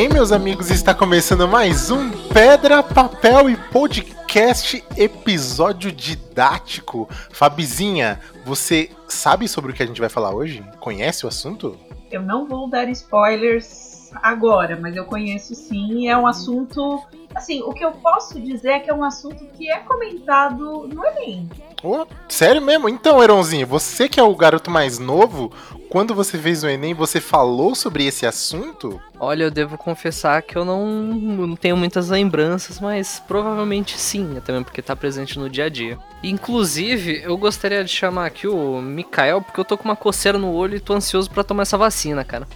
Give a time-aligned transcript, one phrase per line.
[0.00, 0.70] bem, meus amigos?
[0.70, 7.06] Está começando mais um Pedra, Papel e Podcast episódio didático.
[7.30, 10.64] Fabizinha, você sabe sobre o que a gente vai falar hoje?
[10.80, 11.78] Conhece o assunto?
[12.10, 16.08] Eu não vou dar spoilers agora, mas eu conheço sim.
[16.08, 17.02] É um assunto.
[17.34, 21.04] Assim, o que eu posso dizer é que é um assunto que é comentado no
[21.06, 21.48] Enem.
[21.82, 22.88] Oh, sério mesmo?
[22.88, 25.50] Então, Eronzinho, você que é o garoto mais novo,
[25.88, 29.00] quando você fez o Enem, você falou sobre esse assunto?
[29.18, 34.52] Olha, eu devo confessar que eu não, não tenho muitas lembranças, mas provavelmente sim, até
[34.52, 35.98] mesmo porque tá presente no dia a dia.
[36.22, 40.52] Inclusive, eu gostaria de chamar aqui o Mikael, porque eu tô com uma coceira no
[40.52, 42.46] olho e tô ansioso para tomar essa vacina, cara.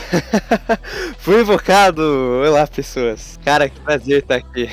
[1.18, 2.02] Fui invocado!
[2.46, 3.38] Olá, pessoas.
[3.44, 4.70] Cara, que prazer estar aqui.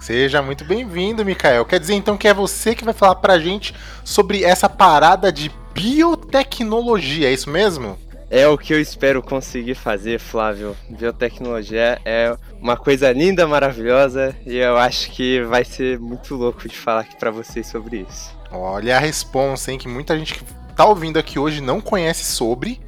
[0.00, 1.64] Seja muito bem-vindo, Mikael.
[1.64, 3.74] Quer dizer então que é você que vai falar pra gente
[4.04, 7.98] sobre essa parada de biotecnologia, é isso mesmo?
[8.30, 10.76] É o que eu espero conseguir fazer, Flávio.
[10.88, 16.76] Biotecnologia é uma coisa linda, maravilhosa e eu acho que vai ser muito louco de
[16.76, 18.36] falar aqui para vocês sobre isso.
[18.52, 20.44] Olha a resposta, hein, que muita gente que
[20.76, 22.80] tá ouvindo aqui hoje não conhece sobre,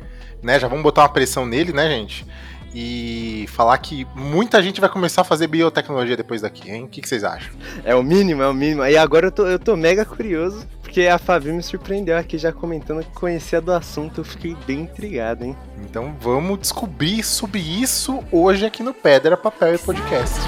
[0.43, 0.59] né?
[0.59, 2.27] Já vamos botar uma pressão nele, né, gente?
[2.75, 6.85] e falar que muita gente vai começar a fazer biotecnologia depois daqui, hein?
[6.85, 7.53] O que, que, vocês acham?
[7.85, 8.85] É o mínimo, é o mínimo.
[8.85, 12.53] E agora eu tô, eu tô mega curioso, porque a Fabi me surpreendeu aqui já
[12.53, 15.57] comentando que conhecia do assunto, eu fiquei bem intrigado, hein?
[15.79, 20.39] Então vamos descobrir sobre isso hoje aqui no Pedra, Papel e Podcast.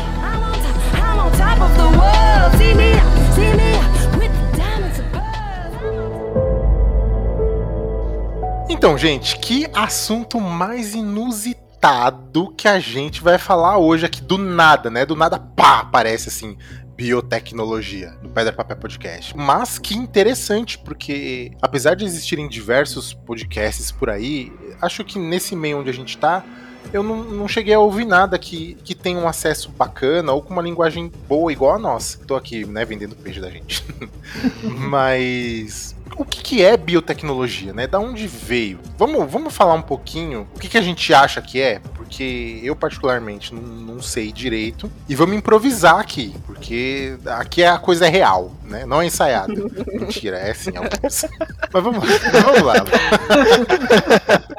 [8.83, 14.91] Então, gente, que assunto mais inusitado que a gente vai falar hoje aqui do nada,
[14.91, 15.07] né?
[15.07, 16.59] Do nada, pá, aparece assim,
[16.97, 19.37] biotecnologia no Pedra Papel Podcast.
[19.37, 25.79] Mas que interessante, porque apesar de existirem diversos podcasts por aí, acho que nesse meio
[25.79, 26.45] onde a gente tá,
[26.93, 30.53] eu não, não cheguei a ouvir nada que, que tenha um acesso bacana ou com
[30.53, 32.19] uma linguagem boa igual a nossa.
[32.27, 33.85] Tô aqui, né, vendendo peixe da gente.
[34.67, 37.87] Mas o que, que, é biotecnologia, né?
[37.87, 38.79] Da onde veio?
[38.99, 42.77] Vamos, vamos falar um pouquinho o que, que a gente acha que é, porque eu
[42.77, 44.91] particularmente não, não, sei direito.
[45.09, 48.85] E vamos improvisar aqui, porque aqui a coisa é real, né?
[48.85, 49.55] Não é ensaiada.
[49.93, 51.25] Mentira, é sim, alguns.
[51.73, 52.75] Mas vamos, vamos lá.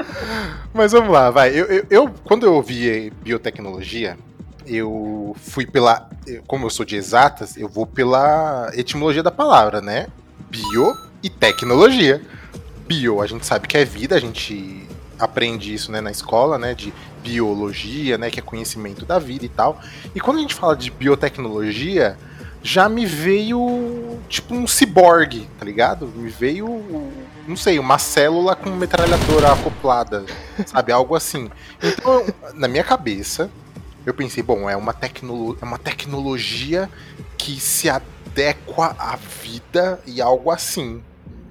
[0.74, 1.50] Mas vamos lá, vai.
[1.50, 4.18] Eu, eu, eu, quando eu ouvi biotecnologia,
[4.66, 6.10] eu fui pela.
[6.48, 10.08] Como eu sou de exatas, eu vou pela etimologia da palavra, né?
[10.50, 12.22] Bio e tecnologia.
[12.86, 16.76] Bio, a gente sabe que é vida, a gente aprende isso né, na escola, né?
[16.76, 18.30] De biologia, né?
[18.30, 19.80] Que é conhecimento da vida e tal.
[20.14, 22.18] E quando a gente fala de biotecnologia,
[22.62, 26.08] já me veio tipo um ciborgue, tá ligado?
[26.08, 27.12] Me veio,
[27.48, 30.26] não sei, uma célula com metralhadora acoplada,
[30.66, 30.92] sabe?
[30.94, 31.50] Algo assim.
[31.82, 33.50] Então, na minha cabeça,
[34.06, 36.90] eu pensei, bom, é uma, tecno é uma tecnologia
[37.38, 41.02] que se adequa à vida e algo assim.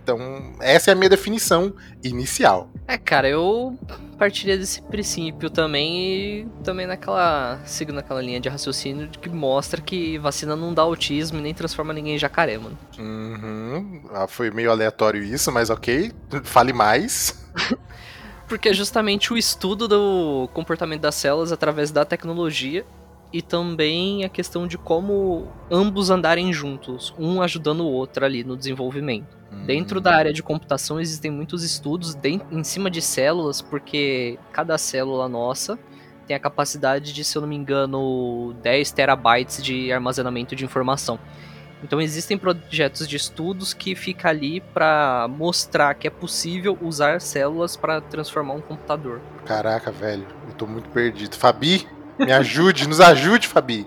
[0.03, 0.19] Então,
[0.61, 2.69] essa é a minha definição inicial.
[2.89, 3.79] É, cara, eu
[4.19, 7.61] partiria desse princípio também e também naquela.
[7.65, 11.93] sigo naquela linha de raciocínio que mostra que vacina não dá autismo e nem transforma
[11.93, 12.77] ninguém em jacaré, mano.
[12.99, 14.03] Uhum.
[14.13, 16.13] Ah, foi meio aleatório isso, mas ok.
[16.43, 17.47] Fale mais.
[18.49, 22.85] Porque é justamente o estudo do comportamento das células através da tecnologia
[23.33, 28.57] e também a questão de como ambos andarem juntos, um ajudando o outro ali no
[28.57, 29.37] desenvolvimento.
[29.51, 29.65] Hum.
[29.65, 35.29] Dentro da área de computação existem muitos estudos em cima de células, porque cada célula
[35.29, 35.79] nossa
[36.27, 41.19] tem a capacidade de, se eu não me engano, 10 terabytes de armazenamento de informação.
[41.83, 47.77] Então existem projetos de estudos que fica ali para mostrar que é possível usar células
[47.77, 49.21] para transformar um computador.
[49.45, 51.35] Caraca, velho, eu tô muito perdido.
[51.35, 51.87] Fabi,
[52.19, 53.87] me ajude, nos ajude, Fabi.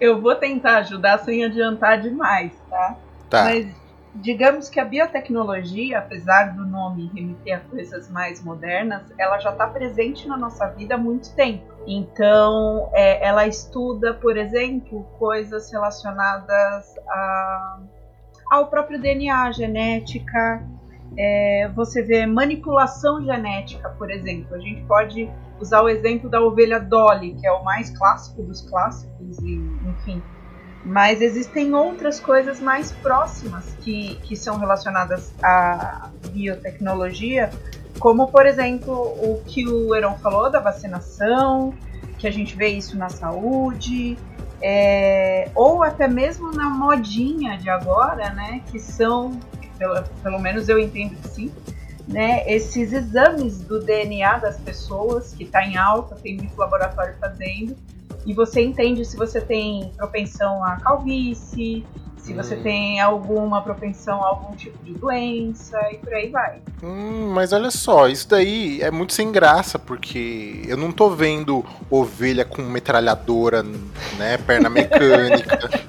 [0.00, 2.96] Eu vou tentar ajudar sem adiantar demais, tá?
[3.30, 3.44] Tá.
[3.44, 3.66] Mas
[4.14, 9.66] digamos que a biotecnologia, apesar do nome remeter a coisas mais modernas, ela já está
[9.66, 11.72] presente na nossa vida há muito tempo.
[11.86, 17.80] Então, é, ela estuda, por exemplo, coisas relacionadas a,
[18.50, 20.62] ao próprio DNA, genética.
[21.16, 24.54] É, você vê manipulação genética, por exemplo.
[24.54, 25.30] A gente pode
[25.62, 29.54] usar o exemplo da ovelha Dolly, que é o mais clássico dos clássicos, e,
[29.88, 30.22] enfim.
[30.84, 37.50] Mas existem outras coisas mais próximas que, que são relacionadas à biotecnologia,
[38.00, 41.72] como, por exemplo, o que o Heron falou da vacinação,
[42.18, 44.18] que a gente vê isso na saúde,
[44.60, 49.38] é, ou até mesmo na modinha de agora, né, que são,
[49.78, 51.52] pelo, pelo menos eu entendo que sim,
[52.08, 57.76] né, esses exames do DNA das pessoas, que está em alta, tem muito laboratório fazendo,
[58.24, 61.84] e você entende se você tem propensão à calvície,
[62.22, 62.62] se você hum.
[62.62, 66.60] tem alguma propensão a algum tipo de doença e por aí vai.
[66.80, 71.64] Hum, mas olha só, isso daí é muito sem graça, porque eu não tô vendo
[71.90, 73.64] ovelha com metralhadora,
[74.16, 75.82] né, perna mecânica.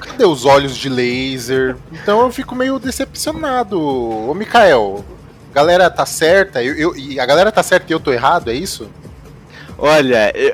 [0.00, 1.76] Cadê os olhos de laser?
[1.90, 3.78] Então eu fico meio decepcionado.
[3.78, 5.04] Ô, Mikael,
[5.52, 6.62] galera tá certa?
[6.62, 8.90] Eu, eu, e a galera tá certa e eu tô errado, é isso?
[9.78, 10.52] Olha, eu,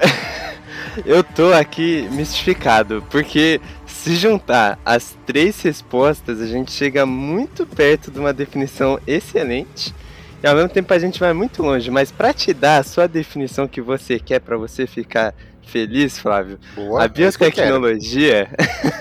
[1.19, 8.11] eu tô aqui mistificado, porque se juntar as três respostas, a gente chega muito perto
[8.11, 9.95] de uma definição excelente.
[10.43, 13.09] E ao mesmo tempo a gente vai muito longe, mas para te dar a sua
[13.09, 15.35] definição que você quer para você ficar
[15.69, 16.59] feliz, Flávio.
[16.75, 18.49] Boa, a é biotecnologia,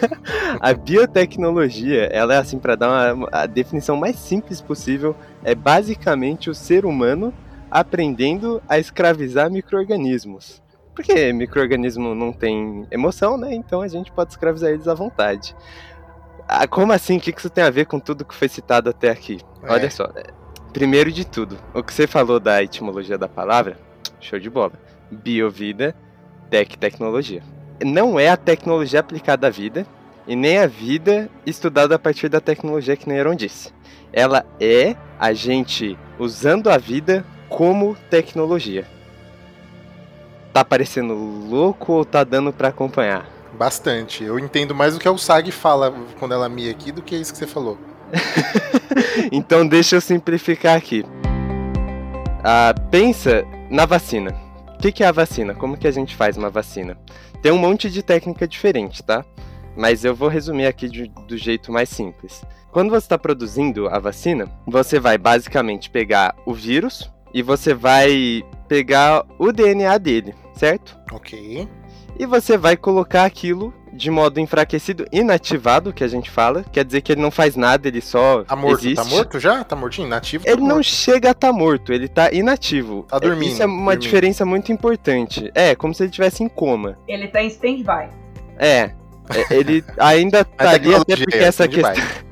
[0.59, 6.49] a biotecnologia, ela é assim para dar uma, a definição mais simples possível, é basicamente
[6.49, 7.33] o ser humano
[7.71, 10.61] aprendendo a escravizar microrganismos.
[10.93, 13.53] Porque microorganismo não tem emoção, né?
[13.53, 15.55] Então a gente pode escravizar eles à vontade.
[16.47, 17.17] Ah, como assim?
[17.17, 19.39] O que isso tem a ver com tudo que foi citado até aqui?
[19.63, 19.71] É.
[19.71, 20.11] Olha só.
[20.73, 23.77] Primeiro de tudo, o que você falou da etimologia da palavra,
[24.19, 24.73] show de bola.
[25.11, 25.95] Biovida,
[26.49, 27.41] tech, tecnologia.
[27.83, 29.85] Não é a tecnologia aplicada à vida,
[30.27, 33.71] e nem a vida estudada a partir da tecnologia que Neyron disse.
[34.11, 38.85] Ela é a gente usando a vida como tecnologia
[40.57, 43.27] tá parecendo louco ou tá dando para acompanhar?
[43.53, 44.23] Bastante.
[44.23, 47.31] Eu entendo mais o que o Sag fala quando ela mia aqui do que isso
[47.31, 47.77] que você falou.
[49.31, 51.05] então deixa eu simplificar aqui.
[52.43, 54.46] Ah, pensa na vacina.
[54.77, 55.53] O que, que é a vacina?
[55.56, 56.97] Como que a gente faz uma vacina?
[57.41, 59.25] Tem um monte de técnica diferente, tá?
[59.75, 62.44] Mas eu vou resumir aqui de, do jeito mais simples.
[62.71, 68.44] Quando você está produzindo a vacina, você vai basicamente pegar o vírus e você vai
[68.68, 70.97] pegar o DNA dele certo?
[71.12, 71.68] Ok.
[72.19, 76.63] E você vai colocar aquilo de modo enfraquecido, inativado, que a gente fala.
[76.71, 78.95] Quer dizer que ele não faz nada, ele só tá morto, tá existe.
[78.95, 79.63] Tá morto já?
[79.63, 80.07] Tá mortinho?
[80.07, 80.45] Inativo?
[80.45, 80.75] Tá ele morto.
[80.75, 83.05] não chega a estar tá morto, ele tá inativo.
[83.09, 83.51] Tá dormindo.
[83.51, 84.01] Isso é uma dormindo.
[84.01, 85.51] diferença muito importante.
[85.55, 86.97] É, como se ele estivesse em coma.
[87.07, 88.09] Ele tá em stand-by.
[88.57, 88.79] É.
[88.79, 88.94] é
[89.49, 92.27] ele ainda tá ali até porque essa questão...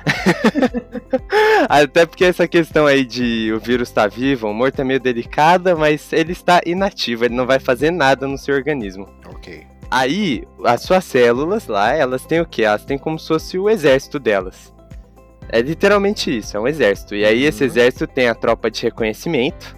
[1.68, 4.98] Até porque essa questão aí de o vírus estar tá vivo ou morto é meio
[4.98, 9.06] delicada, mas ele está inativo, ele não vai fazer nada no seu organismo.
[9.26, 9.69] Ok.
[9.90, 12.62] Aí, as suas células lá, elas têm o quê?
[12.62, 14.72] Elas têm como se fosse o exército delas.
[15.48, 17.14] É literalmente isso, é um exército.
[17.14, 17.70] E aí, esse uhum.
[17.70, 19.76] exército tem a tropa de reconhecimento,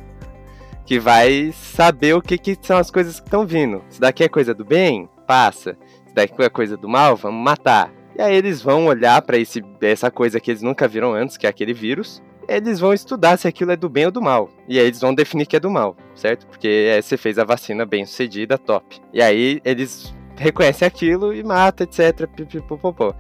[0.85, 3.83] que vai saber o que, que são as coisas que estão vindo.
[3.89, 5.79] Se daqui é coisa do bem, passa.
[6.07, 7.91] Se daqui é coisa do mal, vamos matar.
[8.15, 9.39] E aí eles vão olhar para
[9.81, 12.23] essa coisa que eles nunca viram antes, que é aquele vírus.
[12.49, 14.51] Eles vão estudar se aquilo é do bem ou do mal.
[14.69, 16.47] E aí eles vão definir que é do mal, certo?
[16.47, 19.01] Porque é, você fez a vacina bem sucedida, top.
[19.13, 22.27] E aí eles reconhecem aquilo e mata, etc.
[22.27, 23.15] Pipipopopó.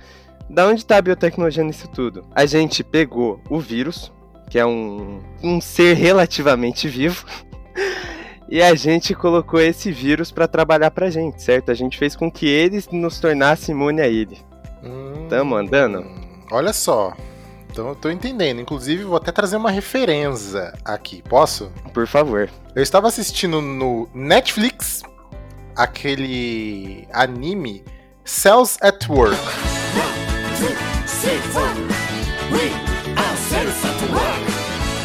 [0.49, 2.25] Da onde está a biotecnologia nisso tudo?
[2.35, 4.13] A gente pegou o vírus,
[4.51, 7.25] que é um, um ser relativamente vivo,
[8.49, 11.71] e a gente colocou esse vírus para trabalhar pra gente, certo?
[11.71, 14.39] A gente fez com que ele nos tornasse imune a ele.
[14.83, 16.05] Hum, Tamo andando?
[16.51, 17.15] Olha só.
[17.73, 18.61] Então, tô entendendo.
[18.61, 21.23] Inclusive, vou até trazer uma referência aqui.
[21.23, 21.73] Posso?
[21.95, 22.51] Por favor.
[22.77, 25.03] Eu estava assistindo no Netflix
[25.75, 27.83] aquele anime
[28.27, 29.35] Cells at Work.
[29.35, 30.13] One,
[30.59, 30.69] two,
[31.23, 31.67] three, four.
[32.53, 32.69] We
[33.17, 34.43] are cells at work.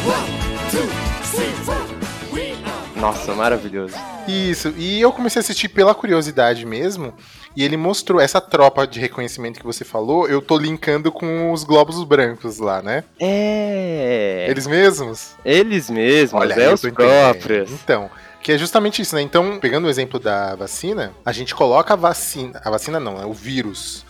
[0.04, 0.28] One,
[0.70, 0.86] two,
[1.34, 1.82] three, four.
[2.30, 3.00] We are...
[3.00, 3.94] Nossa, maravilhoso.
[4.28, 7.14] Isso, e eu comecei a assistir pela curiosidade mesmo.
[7.56, 11.64] E ele mostrou essa tropa de reconhecimento que você falou, eu tô linkando com os
[11.64, 13.04] globos brancos lá, né?
[13.18, 14.46] É.
[14.48, 15.34] Eles mesmos?
[15.44, 17.70] Eles mesmos, Olha, é os próprios.
[17.72, 18.10] Então,
[18.42, 19.22] que é justamente isso, né?
[19.22, 23.26] Então, pegando o exemplo da vacina, a gente coloca a vacina, a vacina não, é
[23.26, 24.06] o vírus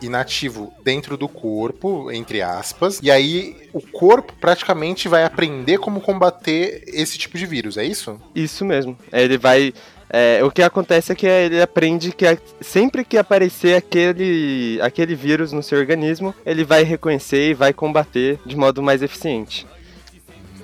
[0.00, 6.82] inativo dentro do corpo, entre aspas, e aí o corpo praticamente vai aprender como combater
[6.86, 8.20] esse tipo de vírus, é isso?
[8.34, 8.96] Isso mesmo.
[9.12, 9.72] Ele vai
[10.10, 12.24] é, o que acontece é que ele aprende que
[12.60, 18.38] sempre que aparecer aquele, aquele vírus no seu organismo, ele vai reconhecer e vai combater
[18.44, 19.66] de modo mais eficiente.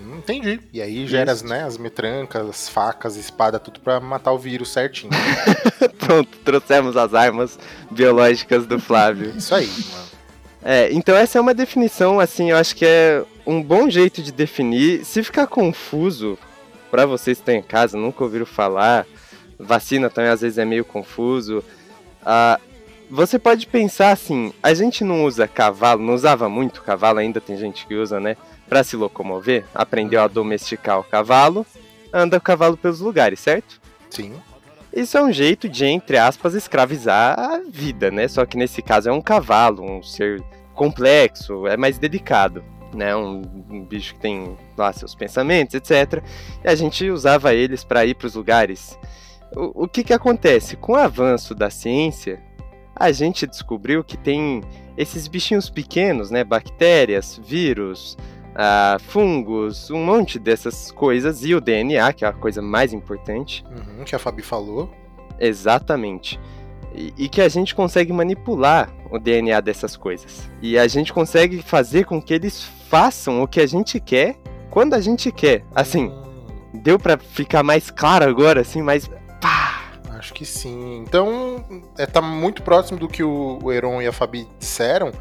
[0.01, 0.61] Hum, entendi.
[0.73, 4.73] E aí gera as, né, as metrancas, as facas, espada, tudo para matar o vírus
[4.73, 5.13] certinho.
[5.99, 7.59] Pronto, trouxemos as armas
[7.91, 9.33] biológicas do Flávio.
[9.37, 10.11] Isso aí, mano.
[10.63, 14.31] É, então essa é uma definição, assim, eu acho que é um bom jeito de
[14.31, 15.05] definir.
[15.05, 16.39] Se ficar confuso,
[16.91, 19.07] para vocês que estão em casa, nunca ouviram falar,
[19.61, 21.65] vacina também às vezes é meio confuso.
[22.23, 22.61] Uh,
[23.11, 27.57] você pode pensar assim, a gente não usa cavalo, não usava muito cavalo, ainda tem
[27.57, 28.37] gente que usa, né?
[28.71, 31.67] para se locomover, aprendeu a domesticar o cavalo,
[32.13, 33.81] anda o cavalo pelos lugares, certo?
[34.09, 34.33] Sim.
[34.95, 38.29] Isso é um jeito de, entre aspas, escravizar a vida, né?
[38.29, 40.41] Só que nesse caso é um cavalo, um ser
[40.73, 42.63] complexo, é mais delicado,
[42.95, 43.15] né?
[43.15, 46.23] Um, um bicho que tem lá seus pensamentos, etc.
[46.65, 48.97] E a gente usava eles para ir para os lugares.
[49.55, 50.77] O, o que que acontece?
[50.77, 52.43] Com o avanço da ciência,
[52.95, 54.63] a gente descobriu que tem
[54.97, 56.45] esses bichinhos pequenos, né?
[56.45, 58.17] Bactérias, vírus,
[58.51, 63.65] uh, fungos, um monte dessas coisas e o DNA, que é a coisa mais importante.
[63.71, 64.91] Uhum, que a Fabi falou.
[65.39, 66.39] Exatamente.
[66.95, 70.51] E, e, que a gente consegue manipular o DNA dessas coisas.
[70.61, 74.37] E a gente consegue fazer com que eles façam o que a gente quer
[74.71, 75.65] quando a gente quer.
[75.75, 76.81] Assim, hum.
[76.83, 79.09] deu para ficar mais claro agora, assim, mais.
[80.21, 80.99] Acho que sim.
[80.99, 81.65] Então,
[81.97, 85.13] é, tá muito próximo do que o, o Heron e a Fabi disseram.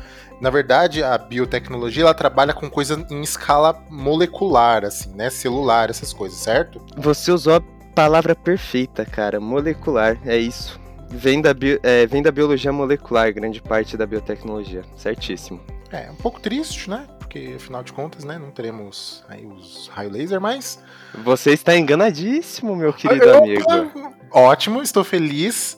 [0.41, 5.29] Na verdade, a biotecnologia ela trabalha com coisas em escala molecular, assim, né?
[5.29, 6.81] Celular, essas coisas, certo?
[6.97, 7.61] Você usou a
[7.95, 9.39] palavra perfeita, cara.
[9.39, 10.77] Molecular, é isso.
[11.09, 14.83] Vem da, bio, é, vem da biologia molecular, grande parte da biotecnologia.
[14.97, 15.61] Certíssimo.
[15.93, 17.07] É, um pouco triste, né?
[17.19, 20.83] Porque, afinal de contas, né, não teremos aí os raio laser, mas...
[21.23, 24.18] Você está enganadíssimo, meu querido eu, amigo.
[24.31, 25.77] Ótimo, estou feliz.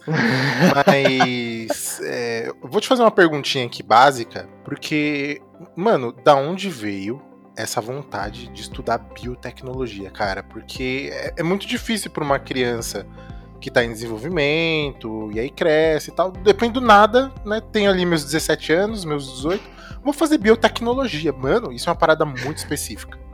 [0.86, 5.42] mas é, vou te fazer uma perguntinha aqui básica, porque,
[5.76, 7.22] mano, da onde veio
[7.56, 10.42] essa vontade de estudar biotecnologia, cara?
[10.42, 13.06] Porque é, é muito difícil para uma criança
[13.60, 16.32] que está em desenvolvimento, e aí cresce e tal.
[16.32, 17.62] Depende do nada, né?
[17.72, 21.32] Tenho ali meus 17 anos, meus 18 Vou fazer biotecnologia.
[21.32, 23.20] Mano, isso é uma parada muito específica.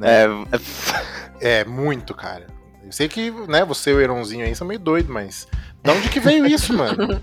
[0.00, 0.24] Né?
[1.40, 1.60] É...
[1.60, 2.46] é muito, cara.
[2.88, 5.46] Eu sei que, né, você e o Eronzinho aí são meio doidos, mas.
[5.84, 7.20] De onde que veio isso, mano?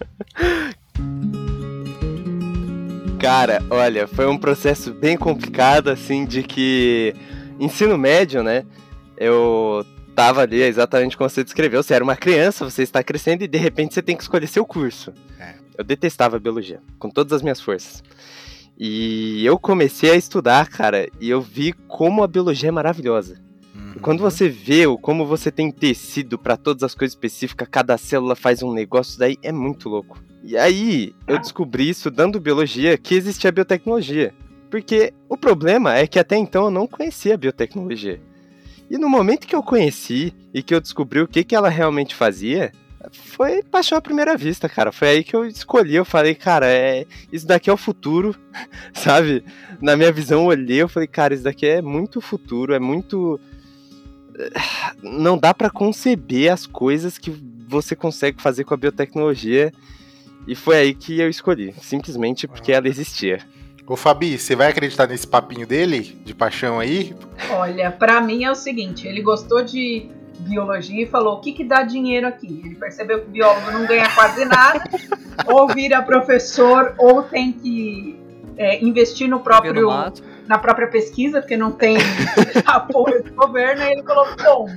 [3.20, 7.16] Cara, olha, foi um processo bem complicado, assim, de que.
[7.60, 8.64] Ensino médio, né?
[9.18, 9.84] Eu
[10.16, 11.82] tava ali exatamente como você descreveu.
[11.82, 14.68] Você era uma criança, você está crescendo e de repente você tem que escolher seu
[14.68, 15.12] curso.
[15.40, 15.56] É.
[15.76, 18.04] Eu detestava biologia, com todas as minhas forças.
[18.78, 23.44] E eu comecei a estudar, cara, e eu vi como a biologia é maravilhosa.
[23.96, 24.02] Uhum.
[24.02, 28.62] Quando você vê como você tem tecido para todas as coisas específicas, cada célula faz
[28.62, 30.22] um negócio, daí é muito louco.
[30.44, 34.34] E aí eu descobri, estudando biologia, que existia biotecnologia.
[34.70, 38.22] Porque o problema é que até então eu não conhecia a biotecnologia.
[38.90, 42.14] E no momento que eu conheci e que eu descobri o que, que ela realmente
[42.14, 42.72] fazia,
[43.12, 44.92] foi paixão à primeira vista, cara.
[44.92, 45.96] Foi aí que eu escolhi.
[45.96, 48.36] Eu falei, cara, é, isso daqui é o futuro,
[48.94, 49.44] sabe?
[49.82, 53.40] Na minha visão, eu olhei, eu falei, cara, isso daqui é muito futuro, é muito.
[55.02, 57.32] Não dá para conceber as coisas que
[57.68, 59.72] você consegue fazer com a biotecnologia.
[60.48, 63.40] E foi aí que eu escolhi, simplesmente porque ela existia.
[63.88, 67.16] Ô Fabi, você vai acreditar nesse papinho dele, de paixão aí?
[67.52, 71.64] Olha, para mim é o seguinte, ele gostou de biologia e falou: o que, que
[71.64, 72.62] dá dinheiro aqui?
[72.64, 74.84] Ele percebeu que o biólogo não ganha quase nada,
[75.48, 78.20] ou vira professor, ou tem que
[78.58, 79.90] é, investir no próprio
[80.48, 81.98] na própria pesquisa, porque não tem
[82.66, 83.84] apoio do governo.
[83.84, 84.70] E ele falou: bom,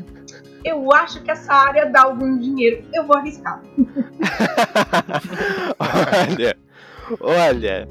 [0.65, 3.63] eu acho que essa área dá algum dinheiro, eu vou arriscar.
[5.79, 6.57] olha,
[7.21, 7.89] olha,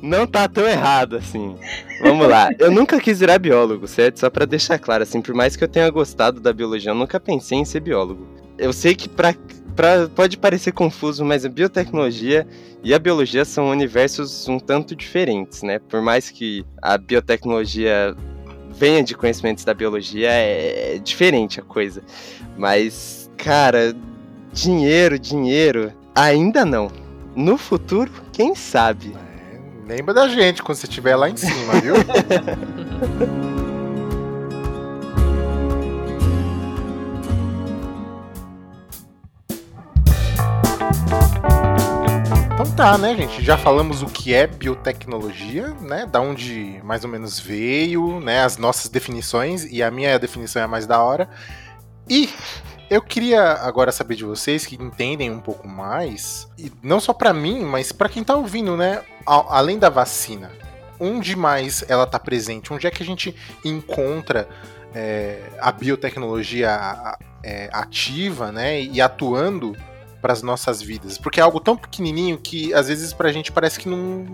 [0.00, 1.56] não tá tão errado assim.
[2.00, 2.50] Vamos lá.
[2.58, 4.20] Eu nunca quis virar biólogo, certo?
[4.20, 7.18] Só para deixar claro, assim, por mais que eu tenha gostado da biologia, eu nunca
[7.18, 8.26] pensei em ser biólogo.
[8.58, 9.34] Eu sei que pra,
[9.74, 12.46] pra, pode parecer confuso, mas a biotecnologia
[12.82, 15.78] e a biologia são universos um tanto diferentes, né?
[15.78, 18.14] Por mais que a biotecnologia
[18.70, 22.02] venha de conhecimentos da biologia, é, é diferente a coisa.
[22.56, 23.94] Mas, cara,
[24.52, 26.90] dinheiro, dinheiro, ainda não.
[27.34, 29.12] No futuro, quem sabe?
[29.86, 31.94] Lembra da gente quando você estiver lá em cima, viu?
[42.76, 43.40] Tá, né, gente?
[43.40, 46.06] Já falamos o que é biotecnologia, né?
[46.06, 48.42] Da onde mais ou menos veio, né?
[48.42, 51.28] As nossas definições, e a minha definição é a mais da hora.
[52.10, 52.28] E
[52.90, 57.32] eu queria agora saber de vocês que entendem um pouco mais, e não só para
[57.32, 59.02] mim, mas para quem tá ouvindo, né?
[59.24, 60.50] A, além da vacina,
[60.98, 62.72] onde mais ela tá presente?
[62.72, 64.48] Onde é que a gente encontra
[64.92, 68.82] é, a biotecnologia é, ativa, né?
[68.82, 69.76] E atuando
[70.24, 71.18] para as nossas vidas?
[71.18, 74.24] Porque é algo tão pequenininho que às vezes pra gente parece que não,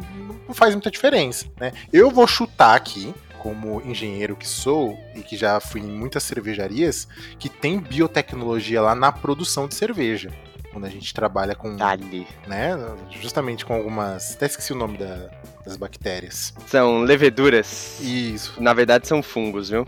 [0.46, 1.72] não faz muita diferença, né?
[1.92, 7.08] Eu vou chutar aqui como engenheiro que sou e que já fui em muitas cervejarias,
[7.40, 10.30] que tem biotecnologia lá na produção de cerveja.
[10.72, 12.24] quando a gente trabalha com, ali.
[12.46, 12.70] né,
[13.20, 15.28] justamente com algumas, até esqueci o nome da-
[15.66, 16.54] das bactérias.
[16.68, 17.98] São leveduras.
[18.00, 19.84] Isso, Na verdade, são fungos, viu?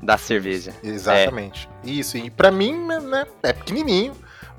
[0.00, 0.72] Da cerveja.
[0.82, 1.68] exatamente.
[1.84, 2.72] Isso, e pra mim,
[3.02, 4.14] né, é pequenininho.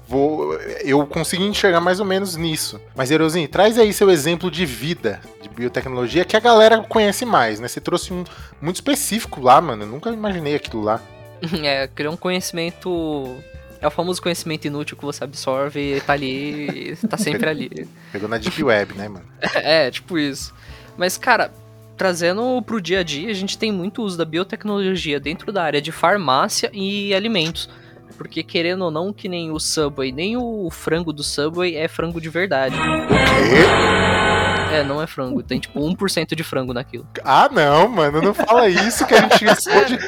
[0.07, 2.79] Vou, eu consigo enxergar mais ou menos nisso.
[2.95, 7.59] Mas, Erozinho, traz aí seu exemplo de vida de biotecnologia que a galera conhece mais,
[7.59, 7.67] né?
[7.67, 8.23] Você trouxe um
[8.61, 9.83] muito específico lá, mano.
[9.83, 11.01] Eu nunca imaginei aquilo lá.
[11.63, 13.37] É, criar um conhecimento.
[13.81, 17.87] É o famoso conhecimento inútil que você absorve e tá ali, tá sempre ali.
[18.11, 19.25] Pegou na Deep Web, né, mano?
[19.55, 20.53] É, tipo isso.
[20.97, 21.51] Mas, cara,
[21.97, 25.81] trazendo pro dia a dia, a gente tem muito uso da biotecnologia dentro da área
[25.81, 27.69] de farmácia e alimentos.
[28.17, 32.21] Porque, querendo ou não, que nem o Subway, nem o frango do Subway é frango
[32.21, 32.75] de verdade.
[32.75, 34.75] Quê?
[34.75, 35.43] É, não é frango.
[35.43, 37.07] Tem tipo 1% de frango naquilo.
[37.23, 39.99] Ah, não, mano, não fala isso que a gente pode.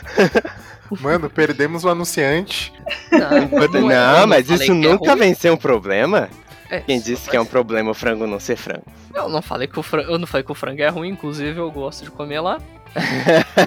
[1.02, 2.74] Mano, perdemos o anunciante.
[3.12, 5.20] Não, é, eu mas isso é nunca ruim.
[5.20, 6.30] vem ser um problema.
[6.70, 8.86] É, Quem disse que é um problema o frango não ser frango?
[9.14, 11.60] Eu não falei que o frango, eu não falei que o frango é ruim, inclusive
[11.60, 12.60] eu gosto de comer lá.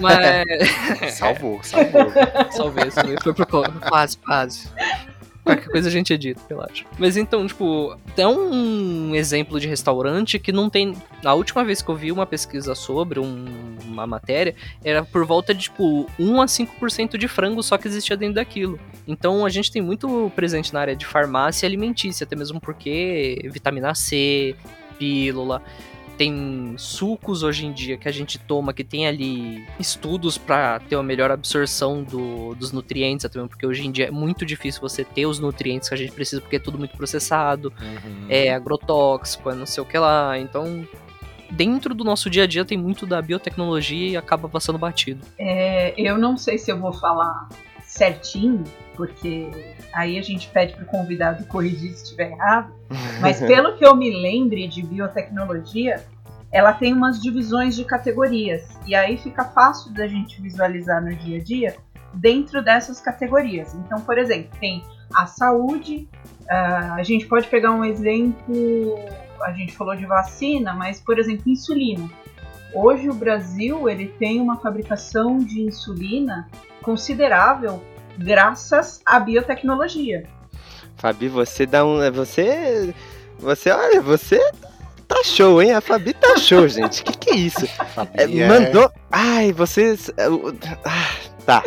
[0.01, 2.11] Mas Salvou, salvou.
[2.51, 3.15] Salvei, salvei.
[3.21, 4.69] Foi pro quase, quase.
[5.43, 6.85] Qualquer coisa a gente edita, relaxa.
[6.99, 10.95] Mas então, tipo, tem um exemplo de restaurante que não tem.
[11.25, 15.51] A última vez que eu vi uma pesquisa sobre um- uma matéria, era por volta
[15.51, 18.79] de, tipo, 1 a 5% de frango só que existia dentro daquilo.
[19.07, 23.41] Então a gente tem muito presente na área de farmácia e alimentícia, até mesmo porque
[23.51, 24.55] vitamina C,
[24.99, 25.63] pílula.
[26.21, 30.95] Tem sucos hoje em dia que a gente toma que tem ali estudos pra ter
[30.95, 34.79] uma melhor absorção do- dos nutrientes, até mesmo porque hoje em dia é muito difícil
[34.81, 38.27] você ter os nutrientes que a gente precisa porque é tudo muito processado, Uhum.
[38.29, 40.37] é agrotóxico, é não sei o que lá.
[40.37, 40.87] Então,
[41.49, 45.25] dentro do nosso dia a dia tem muito da biotecnologia e acaba passando batido.
[45.39, 47.49] É, eu não sei se eu vou falar
[47.83, 48.63] certinho,
[48.95, 49.49] porque
[49.91, 52.71] aí a gente pede para o convidado corrigir se estiver errado.
[53.19, 56.01] Mas pelo que eu me lembre de biotecnologia,
[56.51, 58.67] ela tem umas divisões de categorias.
[58.85, 61.75] E aí fica fácil da gente visualizar no dia a dia
[62.13, 63.73] dentro dessas categorias.
[63.73, 64.83] Então, por exemplo, tem
[65.15, 66.09] a saúde,
[66.49, 68.99] ah, a gente pode pegar um exemplo,
[69.43, 72.09] a gente falou de vacina, mas, por exemplo, insulina.
[72.73, 76.47] Hoje o Brasil ele tem uma fabricação de insulina
[76.81, 77.83] considerável
[78.17, 80.25] graças à biotecnologia.
[80.95, 82.11] Fabi, você dá um.
[82.11, 82.93] Você.
[83.39, 84.39] Você, olha, você
[85.15, 85.73] tá show, hein?
[85.73, 87.03] A Fabi tá show, gente.
[87.03, 87.65] Que que é isso?
[88.13, 88.91] É, é- Mandou.
[89.11, 90.09] Ai, vocês.
[90.17, 90.25] é,
[90.85, 91.11] ah,
[91.45, 91.63] tá.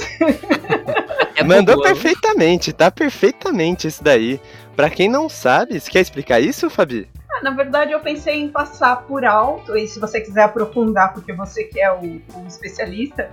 [1.37, 1.83] É Mandou bugou.
[1.83, 4.41] perfeitamente, tá perfeitamente isso daí.
[4.77, 7.09] Pra quem não sabe, você quer explicar isso, Fabi?
[7.31, 11.33] Ah, Na verdade, eu pensei em passar por alto, e se você quiser aprofundar, porque
[11.33, 13.31] você que é o, o especialista,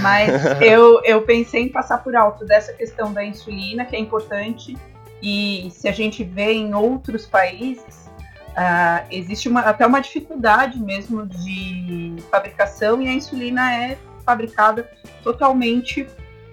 [0.00, 4.76] mas eu, eu pensei em passar por alto dessa questão da insulina, que é importante,
[5.22, 8.10] e se a gente vê em outros países,
[8.56, 14.88] ah, existe uma- até uma dificuldade mesmo de fabricação, e a insulina é fabricada
[15.22, 16.06] totalmente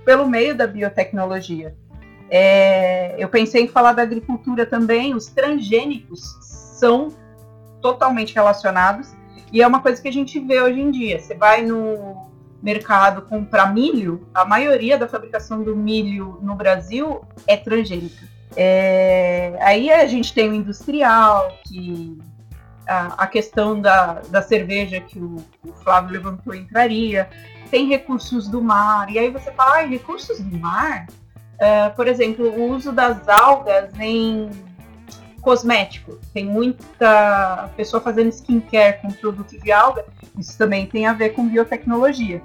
[0.05, 1.75] pelo meio da biotecnologia.
[2.31, 7.09] É, eu pensei em falar da agricultura também, os transgênicos são
[7.81, 9.13] totalmente relacionados
[9.51, 11.19] e é uma coisa que a gente vê hoje em dia.
[11.19, 12.27] Você vai no
[12.61, 18.27] mercado comprar milho, a maioria da fabricação do milho no Brasil é transgênica.
[18.55, 22.17] É, aí a gente tem o industrial, que
[22.87, 27.29] a, a questão da, da cerveja que o, o Flávio levantou entraria,
[27.69, 31.05] tem recursos do mar, e aí você fala, ah, recursos do mar?
[31.55, 34.49] Uh, por exemplo, o uso das algas em
[35.41, 36.19] cosmético.
[36.33, 40.05] Tem muita pessoa fazendo skincare com produto de alga.
[40.37, 42.41] Isso também tem a ver com biotecnologia.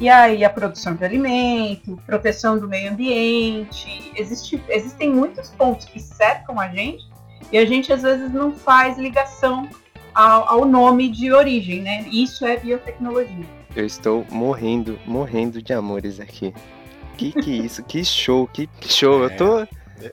[0.00, 4.10] E aí a produção de alimento, proteção do meio ambiente.
[4.16, 7.04] Existe, existem muitos pontos que cercam a gente
[7.52, 9.68] e a gente às vezes não faz ligação
[10.14, 12.06] ao, ao nome de origem, né?
[12.10, 13.44] Isso é biotecnologia.
[13.76, 16.54] Eu estou morrendo, morrendo de amores aqui.
[17.18, 17.82] Que que é isso?
[17.82, 19.22] Que show, que show.
[19.22, 19.66] Eu tô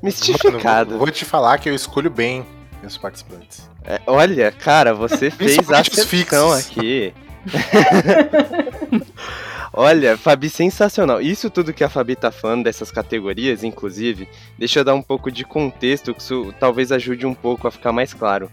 [0.03, 0.91] mistificado.
[0.91, 2.45] Mano, vou te falar que eu escolho bem
[2.81, 3.69] meus participantes.
[3.85, 6.67] É, olha, cara, você fez a fixos.
[6.67, 7.13] aqui.
[9.79, 11.21] Olha, Fabi, sensacional.
[11.21, 15.31] Isso tudo que a Fabi tá falando dessas categorias, inclusive, deixa eu dar um pouco
[15.31, 18.49] de contexto, que isso talvez ajude um pouco a ficar mais claro.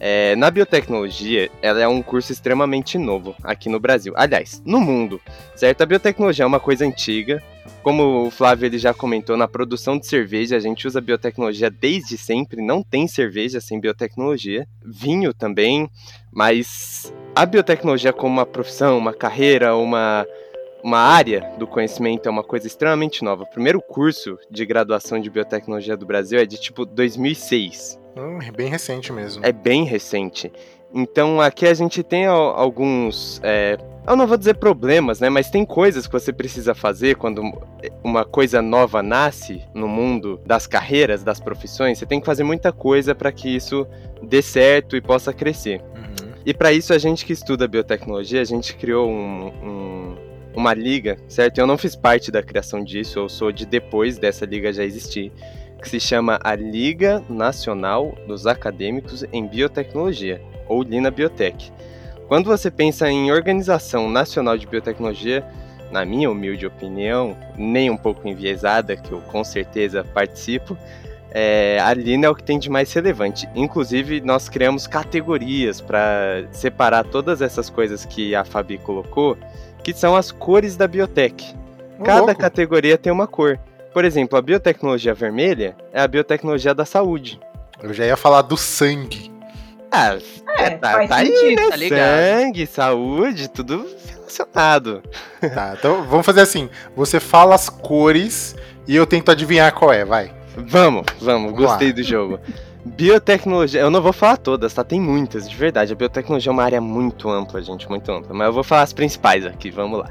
[0.00, 4.14] É, na biotecnologia, ela é um curso extremamente novo aqui no Brasil.
[4.16, 5.20] Aliás, no mundo,
[5.54, 5.82] certo?
[5.82, 7.42] A biotecnologia é uma coisa antiga.
[7.82, 12.16] Como o Flávio ele já comentou, na produção de cerveja a gente usa biotecnologia desde
[12.16, 12.64] sempre.
[12.64, 14.66] Não tem cerveja sem biotecnologia.
[14.82, 15.86] Vinho também,
[16.32, 20.26] mas a biotecnologia como uma profissão, uma carreira, uma
[20.82, 23.44] uma área do conhecimento, é uma coisa extremamente nova.
[23.44, 28.00] O primeiro curso de graduação de biotecnologia do Brasil é de tipo 2006.
[28.16, 29.44] Hum, bem recente mesmo.
[29.44, 30.52] É bem recente.
[30.94, 33.40] Então aqui a gente tem alguns.
[33.42, 35.30] É, eu não vou dizer problemas, né?
[35.30, 37.42] Mas tem coisas que você precisa fazer quando
[38.04, 41.98] uma coisa nova nasce no mundo das carreiras, das profissões.
[41.98, 43.86] Você tem que fazer muita coisa para que isso
[44.22, 45.80] dê certo e possa crescer.
[45.96, 46.32] Uhum.
[46.44, 50.16] E para isso a gente que estuda biotecnologia, a gente criou um, um,
[50.54, 51.58] uma liga, certo?
[51.58, 55.32] Eu não fiz parte da criação disso, eu sou de depois dessa liga já existir
[55.82, 61.72] que se chama a Liga Nacional dos Acadêmicos em Biotecnologia, ou Lina Biotech.
[62.28, 65.44] Quando você pensa em Organização Nacional de Biotecnologia,
[65.90, 70.78] na minha humilde opinião, nem um pouco enviesada, que eu com certeza participo,
[71.34, 73.48] é, a Lina é o que tem de mais relevante.
[73.54, 79.38] Inclusive, nós criamos categorias para separar todas essas coisas que a Fabi colocou,
[79.82, 81.54] que são as cores da biotech.
[82.04, 82.40] Cada louco.
[82.40, 83.58] categoria tem uma cor.
[83.94, 87.40] Por exemplo, a biotecnologia vermelha é a biotecnologia da saúde.
[87.82, 89.32] Eu já ia falar do sangue.
[89.90, 90.16] Ah,
[90.58, 91.70] é, tá, tá aí, né?
[91.70, 95.02] Tá sangue, saúde, tudo relacionado.
[95.54, 96.68] Tá, então vamos fazer assim.
[96.94, 98.54] Você fala as cores
[98.86, 100.41] e eu tento adivinhar qual é, vai.
[100.56, 102.38] Vamos, vamos, gostei do jogo.
[102.84, 104.82] Biotecnologia, eu não vou falar todas, tá?
[104.82, 105.92] Tem muitas, de verdade.
[105.92, 108.34] A biotecnologia é uma área muito ampla, gente, muito ampla.
[108.34, 110.10] Mas eu vou falar as principais aqui, vamos lá.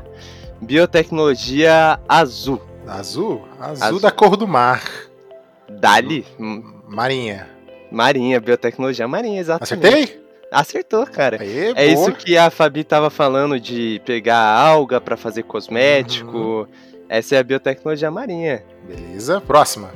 [0.61, 2.61] Biotecnologia azul.
[2.87, 3.45] Azul?
[3.59, 3.99] Azul, Azul.
[3.99, 4.83] da cor do mar.
[5.69, 6.25] Dali?
[6.87, 7.47] Marinha.
[7.91, 9.87] Marinha, biotecnologia marinha, exatamente.
[9.87, 10.21] Acertei?
[10.51, 11.41] Acertou, cara.
[11.41, 12.09] Aê, é boa.
[12.09, 16.37] isso que a Fabi tava falando de pegar alga para fazer cosmético.
[16.37, 16.67] Uhum.
[17.09, 18.63] Essa é a biotecnologia marinha.
[18.87, 19.91] Beleza, próxima.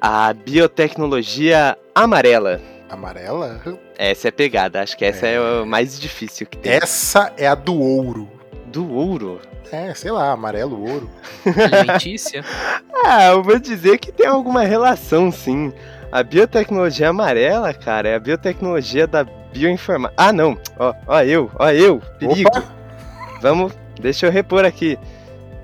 [0.00, 2.58] A biotecnologia amarela.
[2.88, 3.60] Amarela?
[3.98, 6.72] Essa é pegada, acho que essa é, é mais difícil que tem.
[6.72, 8.26] Essa é a do ouro.
[8.66, 9.40] Do ouro?
[9.70, 11.10] É, sei lá, amarelo, ouro.
[11.44, 12.42] Alimentícia?
[13.04, 15.70] ah, eu vou dizer que tem alguma relação, sim.
[16.10, 20.14] A biotecnologia amarela, cara, é a biotecnologia da bioinformática.
[20.20, 20.58] Ah, não.
[20.78, 22.00] Ó, ó eu, ó eu.
[22.18, 22.48] Perigo.
[22.48, 22.64] Opa.
[23.42, 24.98] Vamos, deixa eu repor aqui.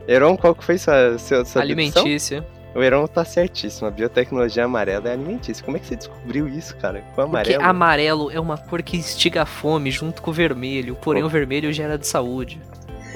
[0.06, 2.40] Heron, qual que foi sua, sua, sua Alimentícia.
[2.42, 2.55] Dedução?
[2.76, 3.88] O Heron tá certíssimo.
[3.88, 5.64] A biotecnologia amarela é alimentícia.
[5.64, 7.02] Como é que você descobriu isso, cara?
[7.14, 7.54] Com amarelo?
[7.54, 10.94] Porque amarelo é uma cor que instiga a fome junto com o vermelho.
[10.96, 11.26] Porém, oh.
[11.26, 12.60] o vermelho gera de saúde.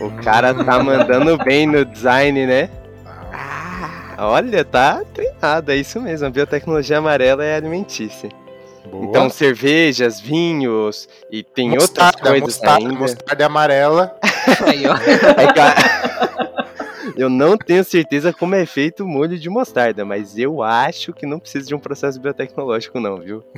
[0.01, 2.71] O cara tá mandando bem no design, né?
[3.35, 6.27] Ah, olha, tá treinado, é isso mesmo.
[6.27, 8.31] A biotecnologia amarela é alimentícia.
[8.91, 9.05] Boa.
[9.05, 12.99] Então, cervejas, vinhos e tem mostarda, outras coisas mostarda, ainda.
[12.99, 14.17] Mostarda amarela.
[14.67, 16.30] Aí, ó.
[17.21, 21.27] Eu não tenho certeza como é feito o molho de mostarda, mas eu acho que
[21.27, 23.45] não precisa de um processo biotecnológico não, viu?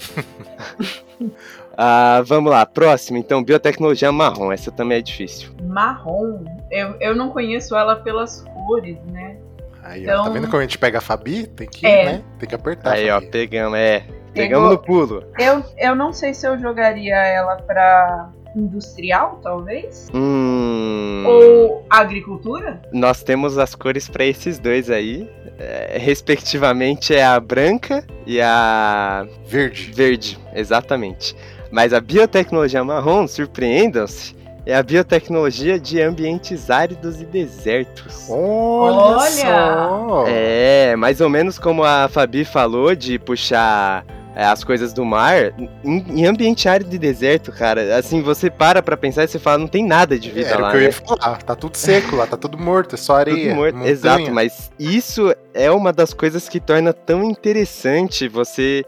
[1.75, 4.53] Ah, vamos lá, próximo, então, biotecnologia marrom.
[4.53, 5.53] Essa também é difícil.
[5.63, 6.45] Marrom?
[6.71, 9.39] Eu, eu não conheço ela pelas cores, né?
[9.83, 10.15] Aí, então...
[10.15, 11.47] ó, tá então vendo como a gente pega a Fabi?
[11.47, 12.05] Tem que, é.
[12.05, 12.25] né?
[12.39, 12.93] Tem que apertar.
[12.93, 14.05] Aí, ó, pegamos, é.
[14.35, 15.25] Pegamos no pulo.
[15.39, 20.09] Eu, eu não sei se eu jogaria ela pra industrial, talvez?
[20.15, 21.25] Hum...
[21.27, 22.81] Ou agricultura?
[22.93, 25.29] Nós temos as cores para esses dois aí.
[25.59, 29.27] É, respectivamente é a branca e a.
[29.47, 29.93] Verde.
[29.93, 31.37] Verde, exatamente.
[31.71, 34.35] Mas a biotecnologia marrom, surpreendam-se,
[34.65, 38.27] é a biotecnologia de ambientes áridos e desertos.
[38.29, 39.31] Olha, Olha!
[39.31, 40.25] Só.
[40.29, 44.05] É, mais ou menos como a Fabi falou, de puxar
[44.35, 45.53] as coisas do mar,
[45.85, 49.59] em, em, ambiente árido e deserto, cara, assim, você para pra pensar e você fala,
[49.59, 50.59] não tem nada de vida é, lá.
[50.59, 50.93] Era o que eu ia né?
[50.93, 53.49] falar, tá tudo seco lá, tá tudo morto, é só areia.
[53.49, 58.85] Tudo morto, exato, mas isso é uma das coisas que torna tão interessante você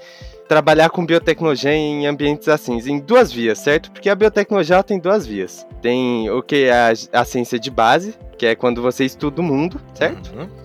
[0.48, 3.90] trabalhar com biotecnologia em ambientes assim, em duas vias, certo?
[3.90, 5.66] Porque a biotecnologia tem duas vias.
[5.80, 9.44] Tem o que é a, a ciência de base, que é quando você estuda o
[9.44, 10.32] mundo, certo?
[10.36, 10.63] Uhum.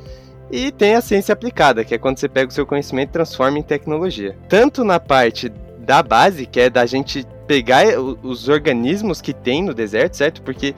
[0.51, 3.59] E tem a ciência aplicada, que é quando você pega o seu conhecimento e transforma
[3.59, 4.35] em tecnologia.
[4.47, 7.85] Tanto na parte da base, que é da gente pegar
[8.23, 10.41] os organismos que tem no deserto, certo?
[10.41, 10.75] Porque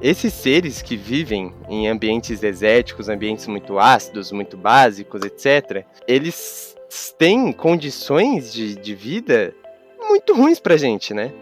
[0.00, 6.74] esses seres que vivem em ambientes desérticos, ambientes muito ácidos, muito básicos, etc., eles
[7.18, 9.54] têm condições de, de vida
[9.98, 11.32] muito ruins pra gente, né?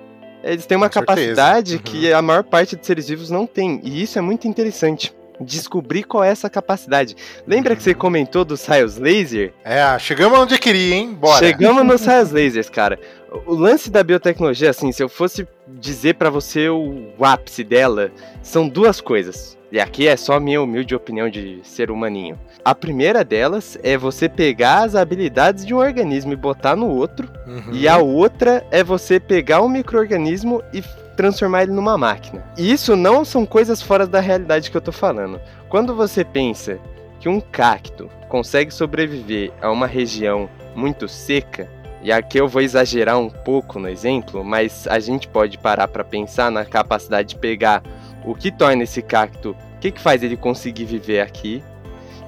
[0.43, 1.83] Eles têm uma Com capacidade uhum.
[1.83, 3.81] que a maior parte dos seres vivos não tem.
[3.83, 5.13] E isso é muito interessante.
[5.41, 7.17] Descobrir qual é essa capacidade.
[7.47, 9.53] Lembra que você comentou dos raios laser?
[9.65, 11.15] É, chegamos onde queria, hein?
[11.15, 11.39] Bora.
[11.39, 12.99] Chegamos nos raios lasers, cara.
[13.47, 18.11] O lance da biotecnologia, assim, se eu fosse dizer para você o ápice dela,
[18.43, 19.59] são duas coisas.
[19.71, 22.39] E aqui é só minha humilde opinião de ser humaninho.
[22.65, 27.29] A primeira delas é você pegar as habilidades de um organismo e botar no outro.
[27.47, 27.75] Uhum.
[27.75, 30.83] E a outra é você pegar um microorganismo e
[31.19, 32.45] transformar ele numa máquina.
[32.57, 35.41] E isso não são coisas fora da realidade que eu tô falando.
[35.69, 36.79] Quando você pensa
[37.19, 41.69] que um cacto consegue sobreviver a uma região muito seca,
[42.05, 46.05] e aqui eu vou exagerar um pouco no exemplo, mas a gente pode parar para
[46.05, 47.83] pensar na capacidade de pegar
[48.25, 51.65] o que torna esse cacto, o que, que faz ele conseguir viver aqui,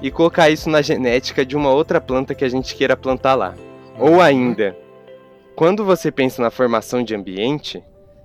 [0.01, 3.53] e colocar isso na genética de uma outra planta que a gente queira plantar lá.
[3.97, 4.21] Ou Uhum.
[4.21, 4.75] ainda,
[5.55, 7.81] quando você pensa na formação de ambiente,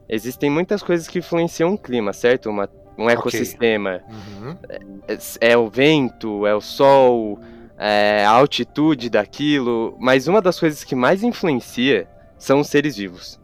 [0.09, 2.49] existem muitas coisas que influenciam o clima, certo?
[2.49, 4.03] Uma, um ecossistema.
[4.09, 4.57] Uhum.
[4.69, 7.38] É, é o vento, é o sol,
[7.79, 13.38] é a altitude daquilo, mas uma das coisas que mais influencia são os seres vivos.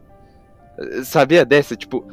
[1.03, 1.75] Sabia dessa?
[1.75, 2.05] Tipo,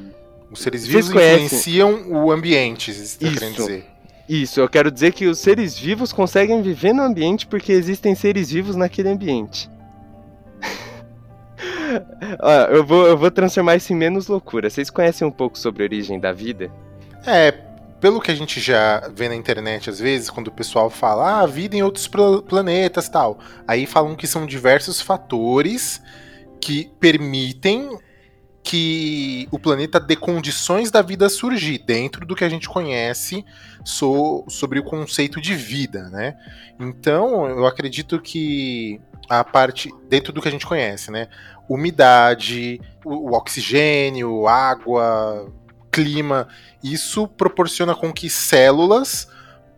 [0.50, 3.38] Os seres vivos influenciam o ambiente, você está Isso.
[3.38, 3.86] querendo dizer.
[4.28, 8.50] isso, eu quero dizer que os seres vivos conseguem viver no ambiente porque existem seres
[8.50, 9.70] vivos naquele ambiente.
[12.40, 14.68] Ó, eu, vou, eu vou transformar isso em menos loucura.
[14.68, 16.70] Vocês conhecem um pouco sobre a origem da vida?
[17.26, 17.50] É,
[18.00, 21.46] pelo que a gente já vê na internet às vezes, quando o pessoal fala, ah,
[21.46, 23.38] vida em outros pla- planetas tal.
[23.66, 26.02] Aí falam que são diversos fatores
[26.60, 27.98] que permitem
[28.62, 33.44] que o planeta dê condições da vida surgir dentro do que a gente conhece
[33.84, 36.36] so- sobre o conceito de vida, né?
[36.78, 41.28] Então, eu acredito que a parte dentro do que a gente conhece, né?
[41.72, 45.50] Umidade, o, o oxigênio, água,
[45.90, 46.48] clima,
[46.82, 49.28] isso proporciona com que células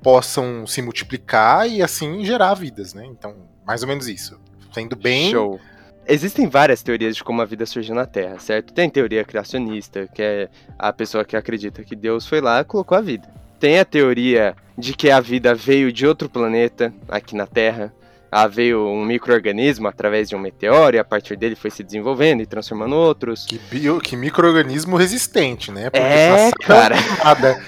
[0.03, 3.05] possam se multiplicar e assim gerar vidas, né?
[3.07, 4.41] Então, mais ou menos isso.
[4.73, 5.61] Sendo bem Show.
[6.07, 8.73] Existem várias teorias de como a vida surgiu na Terra, certo?
[8.73, 12.99] Tem teoria criacionista, que é a pessoa que acredita que Deus foi lá e colocou
[12.99, 13.29] a vida.
[13.61, 17.95] Tem a teoria de que a vida veio de outro planeta, aqui na Terra.
[18.33, 22.41] Ela veio um microorganismo através de um meteoro e a partir dele foi se desenvolvendo
[22.41, 23.45] e transformando outros.
[23.45, 25.91] que, bio, que microorganismo resistente, né?
[25.93, 26.97] É, essa cara.
[26.97, 27.63] camada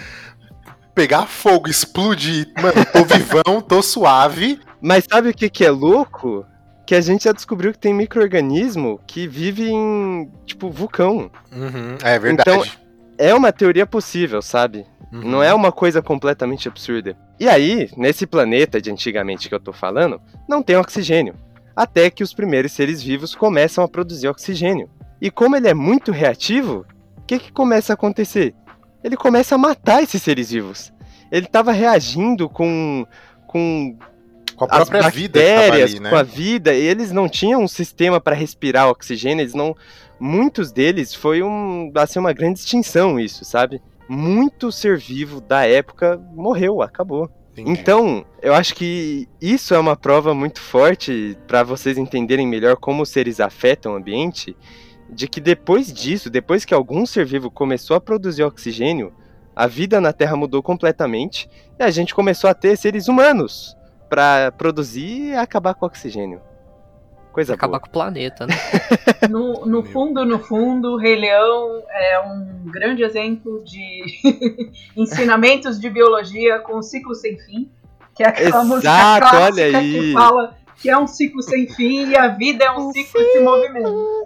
[0.94, 4.58] Pegar fogo, explodir, mano, tô vivão, tô suave.
[4.80, 6.46] Mas sabe o que, que é louco?
[6.86, 11.30] Que a gente já descobriu que tem microorganismo que vive em, tipo, vulcão.
[11.52, 12.78] Uhum, é verdade.
[13.18, 14.86] É uma teoria possível, sabe?
[15.12, 15.22] Uhum.
[15.22, 17.16] Não é uma coisa completamente absurda.
[17.38, 21.34] E aí, nesse planeta de antigamente que eu tô falando, não tem oxigênio.
[21.74, 24.88] Até que os primeiros seres vivos começam a produzir oxigênio.
[25.20, 26.86] E como ele é muito reativo,
[27.18, 28.54] o que, que começa a acontecer?
[29.02, 30.92] Ele começa a matar esses seres vivos.
[31.32, 33.04] Ele estava reagindo com,
[33.46, 33.96] com
[34.54, 36.10] com a as própria vida que tava bactérias, ali, né?
[36.10, 39.76] com a vida, e eles não tinham um sistema para respirar oxigênio, eles não.
[40.18, 43.82] Muitos deles foi um, assim, uma grande extinção, isso, sabe?
[44.08, 47.30] Muito ser vivo da época morreu, acabou.
[47.52, 47.70] Entendi.
[47.70, 53.02] Então, eu acho que isso é uma prova muito forte para vocês entenderem melhor como
[53.02, 54.56] os seres afetam o ambiente,
[55.08, 59.12] de que depois disso, depois que algum ser vivo começou a produzir oxigênio,
[59.54, 63.76] a vida na Terra mudou completamente e a gente começou a ter seres humanos
[64.08, 66.40] para produzir e acabar com o oxigênio.
[67.34, 67.80] Coisa Acabar boa.
[67.80, 68.54] com o planeta, né?
[69.28, 74.04] No, no fundo, no fundo, Rei Leão é um grande exemplo de
[74.96, 77.70] ensinamentos de biologia com ciclo sem fim,
[78.14, 79.92] que é aquela Exato, música clássica olha aí.
[79.92, 83.40] que fala que é um ciclo sem fim e a vida é um ciclo de
[83.40, 84.24] movimento.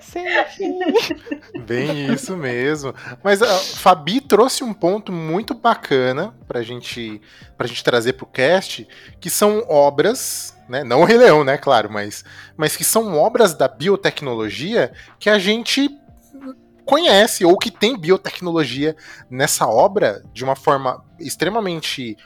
[1.66, 2.94] Bem isso mesmo.
[3.22, 7.20] Mas a Fabi trouxe um ponto muito bacana pra gente,
[7.56, 8.86] pra gente trazer pro cast,
[9.20, 10.84] que são obras, né?
[10.84, 12.24] Não o Rei Leão, né, claro, mas,
[12.56, 15.88] mas que são obras da biotecnologia que a gente
[16.88, 18.96] conhece ou que tem biotecnologia
[19.30, 22.16] nessa obra de uma forma extremamente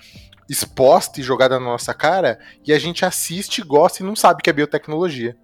[0.48, 4.50] exposta e jogada na nossa cara, e a gente assiste, gosta e não sabe que
[4.50, 5.36] é biotecnologia.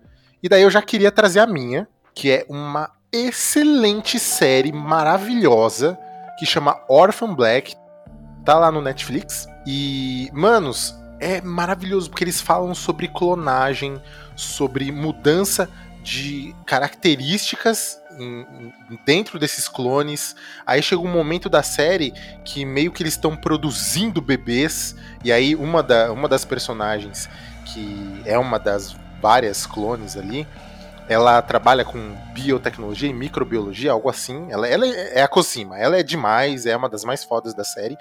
[0.42, 5.98] E daí eu já queria trazer a minha, que é uma excelente série maravilhosa
[6.38, 7.74] que chama Orphan Black.
[8.44, 9.46] Tá lá no Netflix.
[9.66, 14.00] E, manos, é maravilhoso porque eles falam sobre clonagem,
[14.36, 15.68] sobre mudança
[16.08, 18.00] de características
[19.04, 20.34] dentro desses clones.
[20.66, 24.96] Aí chega um momento da série que meio que eles estão produzindo bebês.
[25.22, 27.28] E aí uma, da, uma das personagens,
[27.66, 30.46] que é uma das várias clones ali,
[31.10, 34.46] ela trabalha com biotecnologia e microbiologia, algo assim.
[34.50, 37.96] Ela, ela é a Cosima, ela é demais, é uma das mais fodas da série.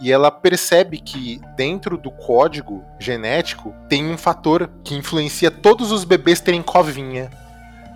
[0.00, 6.04] E ela percebe que dentro do código genético tem um fator que influencia todos os
[6.04, 7.30] bebês terem covinha.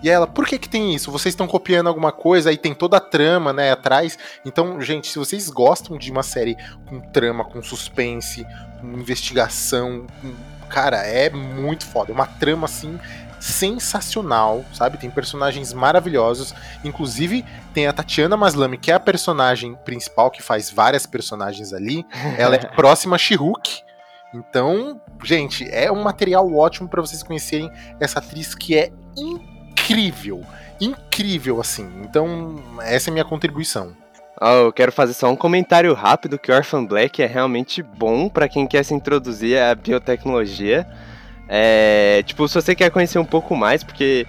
[0.05, 1.11] E ela, por que que tem isso?
[1.11, 4.19] Vocês estão copiando alguma coisa, aí tem toda a trama, né, atrás.
[4.45, 6.55] Então, gente, se vocês gostam de uma série
[6.87, 8.45] com trama, com suspense,
[8.79, 10.35] com investigação, com-
[10.69, 12.11] cara, é muito foda.
[12.11, 12.99] É uma trama, assim,
[13.39, 14.99] sensacional, sabe?
[14.99, 16.53] Tem personagens maravilhosos.
[16.83, 22.05] Inclusive, tem a Tatiana Maslany, que é a personagem principal, que faz várias personagens ali.
[22.37, 23.81] Ela é próxima a She-Hulk.
[24.35, 29.54] Então, gente, é um material ótimo para vocês conhecerem essa atriz que é incrível.
[30.79, 31.89] Incrível, assim.
[32.03, 33.93] Então, essa é minha contribuição.
[34.41, 38.49] Oh, eu quero fazer só um comentário rápido que Orphan Black é realmente bom para
[38.49, 40.85] quem quer se introduzir à biotecnologia.
[41.47, 44.27] É, tipo, se você quer conhecer um pouco mais, porque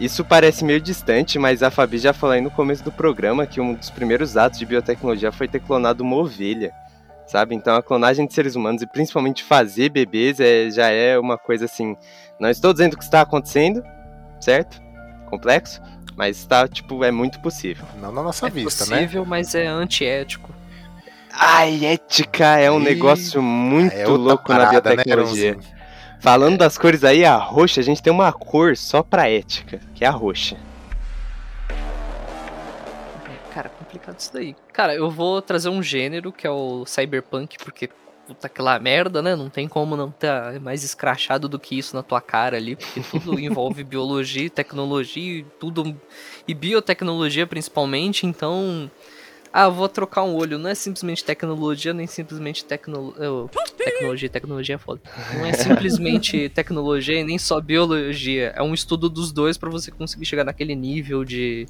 [0.00, 3.60] isso parece meio distante, mas a Fabi já falou aí no começo do programa que
[3.60, 6.72] um dos primeiros atos de biotecnologia foi ter clonado uma ovelha,
[7.26, 7.56] sabe?
[7.56, 11.64] Então a clonagem de seres humanos e principalmente fazer bebês é, já é uma coisa
[11.64, 11.96] assim.
[12.38, 13.82] Não estou dizendo que está acontecendo,
[14.40, 14.80] certo?
[15.28, 15.80] Complexo,
[16.16, 17.84] mas está, tipo, é muito possível.
[18.00, 20.52] Não na nossa é vista, possível, mas é antiético.
[21.32, 25.48] Ai, ética é um Ih, negócio muito É louco na parada, né, biotecnologia.
[25.50, 25.78] Eronzinho?
[26.20, 30.04] Falando das cores aí, a roxa, a gente tem uma cor só pra ética, que
[30.04, 30.56] é a roxa.
[31.70, 34.56] É, Cara, complicado isso daí.
[34.72, 37.88] Cara, eu vou trazer um gênero que é o cyberpunk, porque
[38.28, 39.34] puta aquela merda, né?
[39.34, 43.00] Não tem como não estar mais escrachado do que isso na tua cara ali, porque
[43.00, 45.96] tudo envolve biologia, tecnologia, e tudo
[46.46, 48.90] e biotecnologia principalmente, então
[49.50, 50.58] ah, vou trocar um olho.
[50.58, 53.14] Não é simplesmente tecnologia, nem simplesmente tecno...
[53.76, 54.28] tecnologia.
[54.28, 55.00] Tecnologia é foda.
[55.34, 58.52] Não é simplesmente tecnologia e nem só biologia.
[58.54, 61.66] É um estudo dos dois pra você conseguir chegar naquele nível de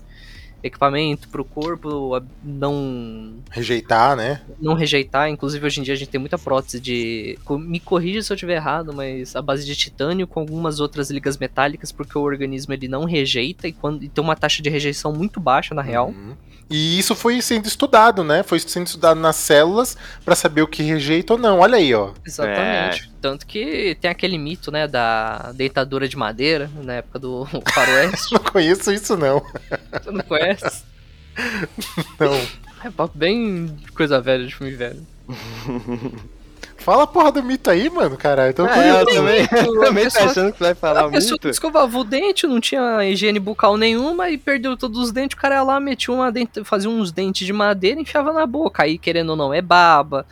[0.63, 4.41] equipamento pro corpo a- não Rejeitar, né?
[4.61, 5.29] não rejeitar.
[5.31, 7.39] Inclusive, hoje em dia a gente tem muita prótese de.
[7.51, 11.37] Me corrija se eu estiver errado, mas a base de titânio com algumas outras ligas
[11.37, 15.13] metálicas, porque o organismo ele não rejeita e, quando, e tem uma taxa de rejeição
[15.13, 16.09] muito baixa, na real.
[16.09, 16.35] Uhum.
[16.71, 18.43] E isso foi sendo estudado, né?
[18.43, 21.61] Foi sendo estudado nas células pra saber o que rejeita ou não.
[21.61, 22.11] Olha aí, ó.
[22.27, 23.11] Exatamente.
[23.21, 28.33] Tanto que tem aquele mito, né, da deitadura de madeira, na época do faroeste.
[28.33, 29.43] Não conheço isso, não.
[29.93, 30.85] Você não conhece?
[32.19, 32.69] Não.
[32.85, 35.07] É papo bem coisa velha de filme velho.
[36.91, 38.55] Fala a porra do mito aí, mano, caralho.
[38.55, 38.99] Tô Ah, curioso.
[39.01, 41.49] eu também, eu também tô pessoa- achando que vai falar o mito.
[41.51, 45.37] escovava o dente, não tinha higiene bucal nenhuma e perdeu todos os dentes.
[45.37, 48.47] O cara ia lá, metia uma dente, fazia uns dentes de madeira e enfiava na
[48.47, 48.85] boca.
[48.85, 50.25] Aí, querendo ou não, é baba,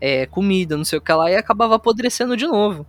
[0.00, 2.84] é comida, não sei o que lá, e acabava apodrecendo de novo.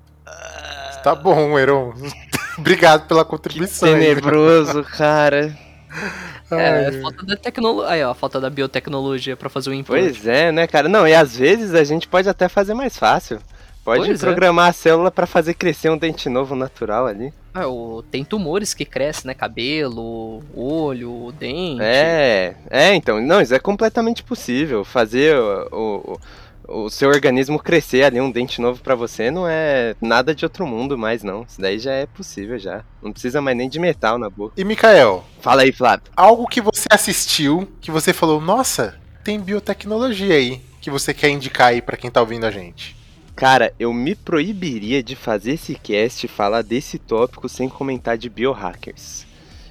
[1.01, 1.93] Tá bom, Heron.
[2.59, 3.88] Obrigado pela Que contribuição.
[3.88, 3.99] aí.
[3.99, 5.57] tenebroso, cara.
[6.60, 7.02] É, Ai.
[7.02, 7.92] falta da tecnologia.
[7.92, 10.04] Aí, ó, falta da biotecnologia pra fazer o implante.
[10.20, 10.88] Pois é, né, cara?
[10.89, 13.39] Não, e às vezes a gente pode até fazer mais fácil.
[13.84, 14.26] Pode Pois é.
[14.26, 17.34] programar a célula pra fazer crescer um dente novo natural ali.
[17.54, 19.34] Ah, o- tem tumores que crescem, né?
[19.34, 21.82] Cabelo, olho, dente.
[21.82, 24.86] É, é, então, não, isso é completamente possível.
[24.86, 25.68] Fazer o,
[26.13, 26.20] o,
[26.67, 30.65] o seu organismo crescer ali, um dente novo pra você, não é nada de outro
[30.65, 31.43] mundo mais, não.
[31.47, 32.84] Isso daí já é possível já.
[33.02, 34.54] Não precisa mais nem de metal na boca.
[34.58, 36.06] E, Mikael, Fala aí, Flávio.
[36.15, 41.67] algo que você assistiu, que você falou, nossa, tem biotecnologia aí, que você quer indicar
[41.67, 42.95] aí pra quem tá ouvindo a gente.
[43.36, 48.30] Cara, eu me proibiria de fazer esse cast e falar desse tópico sem comentar de
[48.30, 49.26] biohackers.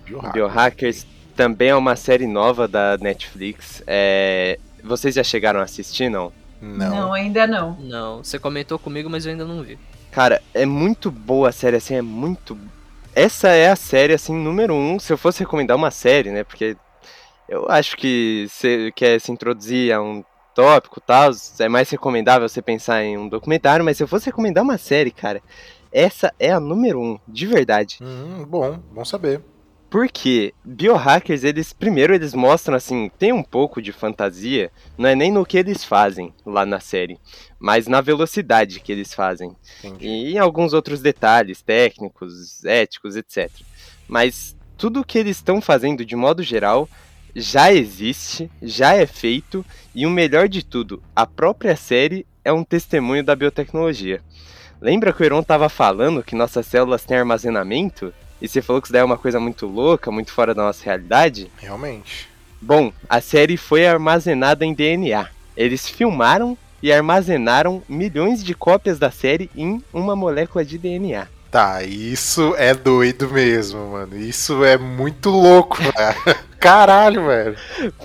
[0.05, 0.33] Biohacker.
[0.33, 3.83] Biohackers também é uma série nova da Netflix.
[3.87, 4.59] É...
[4.83, 6.33] Vocês já chegaram a assistir, não?
[6.63, 7.13] Não.
[7.13, 7.77] ainda não.
[7.81, 9.79] Não, você comentou comigo, mas eu ainda não vi.
[10.13, 12.57] Cara, é muito boa a série, assim, é muito.
[13.15, 14.99] Essa é a série, assim, número um.
[14.99, 16.45] Se eu fosse recomendar uma série, né?
[16.45, 16.77] Porque
[17.49, 22.49] eu acho que você quer se introduzir a um tópico e tal, é mais recomendável
[22.49, 25.43] você pensar em um documentário, mas se eu fosse recomendar uma série, cara,
[25.91, 27.99] essa é a número um, de verdade.
[28.01, 29.43] Hum, bom, bom saber.
[29.93, 35.31] Porque biohackers, eles primeiro eles mostram assim, tem um pouco de fantasia, não é nem
[35.31, 37.21] no que eles fazem lá na série,
[37.59, 40.09] mas na velocidade que eles fazem Entendi.
[40.09, 43.51] e em alguns outros detalhes técnicos, éticos, etc.
[44.09, 46.89] Mas tudo que eles estão fazendo de modo geral
[47.37, 49.63] já existe, já é feito
[49.95, 54.23] e o melhor de tudo, a própria série é um testemunho da biotecnologia.
[54.81, 58.11] Lembra que o Heron estava falando que nossas células têm armazenamento?
[58.43, 60.85] E você falou que isso daí é uma coisa muito louca, muito fora da nossa
[60.85, 61.49] realidade?
[61.59, 62.29] Realmente.
[62.61, 65.29] Bom, a série foi armazenada em DNA.
[65.57, 71.29] Eles filmaram e armazenaram milhões de cópias da série em uma molécula de DNA.
[71.53, 74.17] Tá, isso é doido mesmo, mano.
[74.17, 76.39] Isso é muito louco, velho.
[76.59, 77.57] Caralho, velho.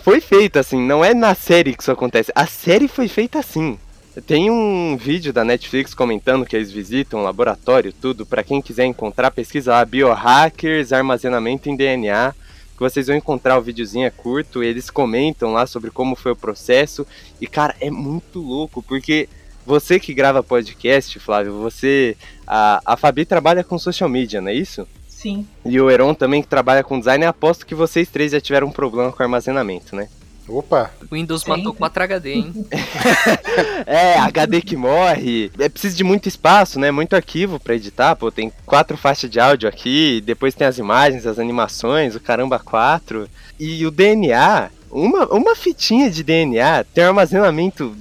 [0.03, 2.31] Foi feito assim, não é na série que isso acontece.
[2.35, 3.79] A série foi feita assim.
[4.25, 8.25] Tem um vídeo da Netflix comentando que eles visitam o laboratório, tudo.
[8.25, 12.33] Pra quem quiser encontrar, pesquisa lá biohackers, armazenamento em DNA.
[12.73, 14.63] Que vocês vão encontrar o videozinho é curto.
[14.63, 17.05] Eles comentam lá sobre como foi o processo.
[17.39, 19.29] E cara, é muito louco porque
[19.65, 22.15] você que grava podcast, Flávio, você
[22.47, 24.87] a, a Fabi trabalha com social media, não é isso?
[25.07, 25.45] Sim.
[25.65, 28.71] E o Heron também que trabalha com design, aposto que vocês três já tiveram um
[28.71, 30.07] problema com armazenamento, né?
[30.47, 30.91] Opa!
[31.11, 31.57] O Windows Sempre.
[31.57, 32.53] matou 4 HD, hein?
[33.85, 35.51] É, HD que morre.
[35.59, 36.91] É preciso de muito espaço, né?
[36.91, 38.15] Muito arquivo pra editar.
[38.15, 42.59] Pô, tem quatro faixas de áudio aqui, depois tem as imagens, as animações, o caramba
[42.59, 43.29] quatro.
[43.59, 47.95] E o DNA, uma, uma fitinha de DNA tem um armazenamento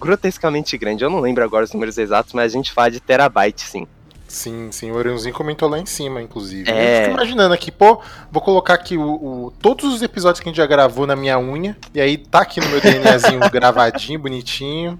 [0.00, 1.04] grotescamente grande.
[1.04, 3.86] Eu não lembro agora os números exatos, mas a gente fala de terabyte, sim.
[4.32, 6.70] Sim, sim, o Orionzinho comentou lá em cima, inclusive.
[6.70, 7.00] É.
[7.00, 10.50] Eu fico imaginando aqui, pô, vou colocar aqui o, o- todos os episódios que a
[10.50, 14.98] gente já gravou na minha unha, e aí tá aqui no meu DNAzinho gravadinho, bonitinho.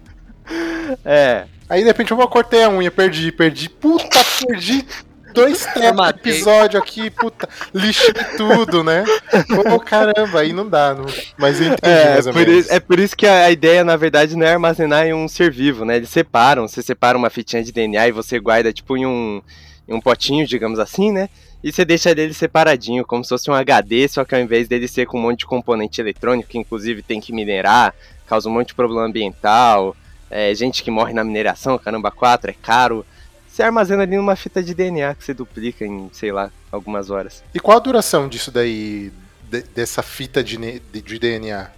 [1.02, 3.70] É, Aí de repente eu vou cortei a unha, perdi, perdi.
[3.70, 4.84] Puta, perdi
[5.32, 5.66] dois
[6.10, 9.04] episódio aqui, puta, lixei tudo, né?
[9.48, 11.06] Pô, caramba, aí não dá, não.
[11.38, 12.64] mas eu entendi É, mais ou por menos.
[12.64, 15.28] isso, é por isso que a, a ideia, na verdade, não é armazenar em um
[15.28, 15.96] ser vivo, né?
[15.96, 19.42] Eles separam, você separa uma fitinha de DNA e você guarda, tipo, em um,
[19.88, 21.28] em um potinho, digamos assim, né?
[21.62, 24.88] E você deixa ele separadinho, como se fosse um HD, só que ao invés dele
[24.88, 27.94] ser com um monte de componente eletrônico, que inclusive tem que minerar,
[28.26, 29.96] causa um monte de problema ambiental,
[30.28, 33.06] é, gente que morre na mineração, caramba, 4, é caro.
[33.52, 37.44] Você armazena ali numa fita de DNA que você duplica em, sei lá, algumas horas.
[37.54, 39.12] E qual a duração disso daí,
[39.50, 41.70] de- dessa fita de, de DNA?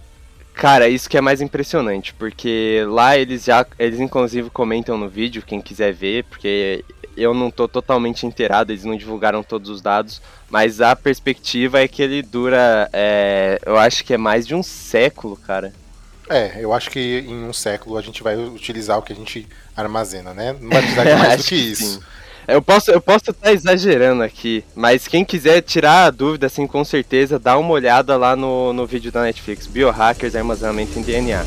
[0.53, 5.43] Cara, isso que é mais impressionante, porque lá eles já, eles inclusive comentam no vídeo,
[5.45, 6.85] quem quiser ver, porque
[7.17, 11.89] eu não tô totalmente inteirado, eles não divulgaram todos os dados, mas a perspectiva é
[11.89, 15.73] que ele dura, é, eu acho que é mais de um século, cara.
[16.29, 19.47] É, eu acho que em um século a gente vai utilizar o que a gente
[19.75, 20.55] armazena, né?
[20.59, 22.01] Não vai precisar de mais do que que isso.
[22.47, 26.83] Eu posso eu posso estar exagerando aqui, mas quem quiser tirar a dúvida, assim, com
[26.83, 31.43] certeza, dá uma olhada lá no, no vídeo da Netflix, Biohackers Armazenamento em DNA.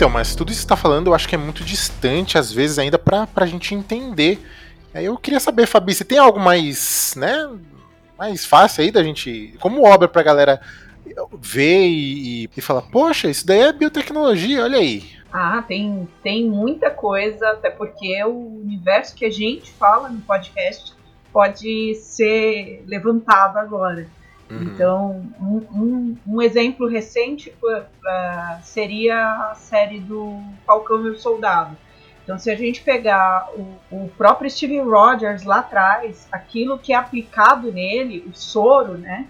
[0.00, 2.50] Então, mas tudo isso que você tá falando eu acho que é muito distante, às
[2.50, 4.42] vezes, ainda pra, pra gente entender.
[4.94, 7.50] Aí eu queria saber, Fabi, você tem algo mais, né,
[8.18, 10.58] mais fácil aí da gente, como obra pra galera
[11.38, 15.04] ver e, e falar, poxa, isso daí é biotecnologia, olha aí.
[15.30, 20.94] Ah, tem, tem muita coisa, até porque o universo que a gente fala no podcast
[21.30, 24.08] pode ser levantado agora.
[24.50, 24.62] Uhum.
[24.62, 27.84] Então, um, um, um exemplo recente uh,
[28.62, 31.76] seria a série do Falcão e o Soldado.
[32.24, 36.96] Então, se a gente pegar o, o próprio Steve Rogers lá atrás, aquilo que é
[36.96, 39.26] aplicado nele, o soro, né,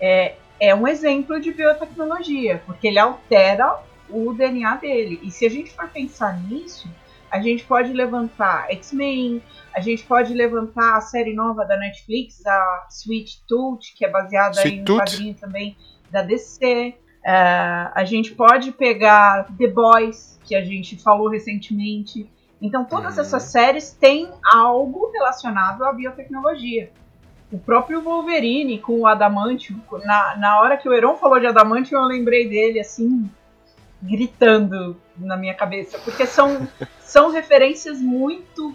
[0.00, 5.20] é, é um exemplo de biotecnologia, porque ele altera o DNA dele.
[5.22, 6.88] E se a gente for pensar nisso,
[7.36, 9.42] a gente pode levantar X-Men,
[9.74, 14.56] a gente pode levantar a série nova da Netflix, a Sweet Tooth, que é baseada
[14.56, 15.76] Sweet em um quadrinho também
[16.10, 16.94] da DC.
[17.24, 22.26] É, a gente pode pegar The Boys, que a gente falou recentemente.
[22.62, 23.20] Então, todas Uhum.
[23.20, 26.90] essas séries têm algo relacionado à biotecnologia.
[27.52, 31.98] O próprio Wolverine com o Adamantium, na, na hora que o Heron falou de Adamantium,
[31.98, 33.28] eu lembrei dele assim,
[34.02, 36.68] gritando na minha cabeça, porque são,
[37.00, 38.74] são referências muito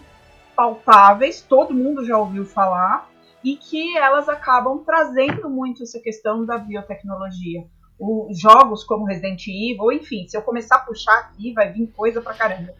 [0.54, 3.10] palpáveis, todo mundo já ouviu falar,
[3.42, 7.64] e que elas acabam trazendo muito essa questão da biotecnologia.
[7.98, 12.20] Os jogos como Resident Evil, enfim, se eu começar a puxar aqui, vai vir coisa
[12.20, 12.74] pra caramba.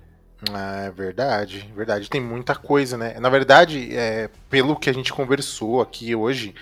[0.50, 2.10] É verdade, verdade.
[2.10, 3.14] Tem muita coisa, né?
[3.20, 6.54] Na verdade, é, pelo que a gente conversou aqui hoje,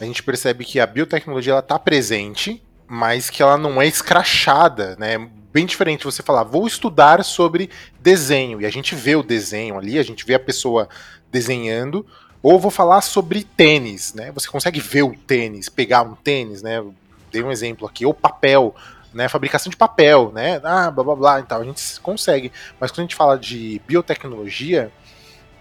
[0.00, 2.60] a gente percebe que a biotecnologia ela tá presente,
[2.92, 5.16] mas que ela não é escrachada, né?
[5.52, 7.70] Bem diferente você falar, vou estudar sobre
[8.00, 10.88] desenho, e a gente vê o desenho ali, a gente vê a pessoa
[11.30, 12.04] desenhando,
[12.42, 14.32] ou vou falar sobre tênis, né?
[14.32, 16.84] Você consegue ver o tênis, pegar um tênis, né?
[17.30, 18.74] Dei um exemplo aqui, ou papel,
[19.14, 19.28] né?
[19.28, 20.60] Fabricação de papel, né?
[20.64, 22.50] Ah, blá blá blá, então a gente consegue.
[22.80, 24.90] Mas quando a gente fala de biotecnologia,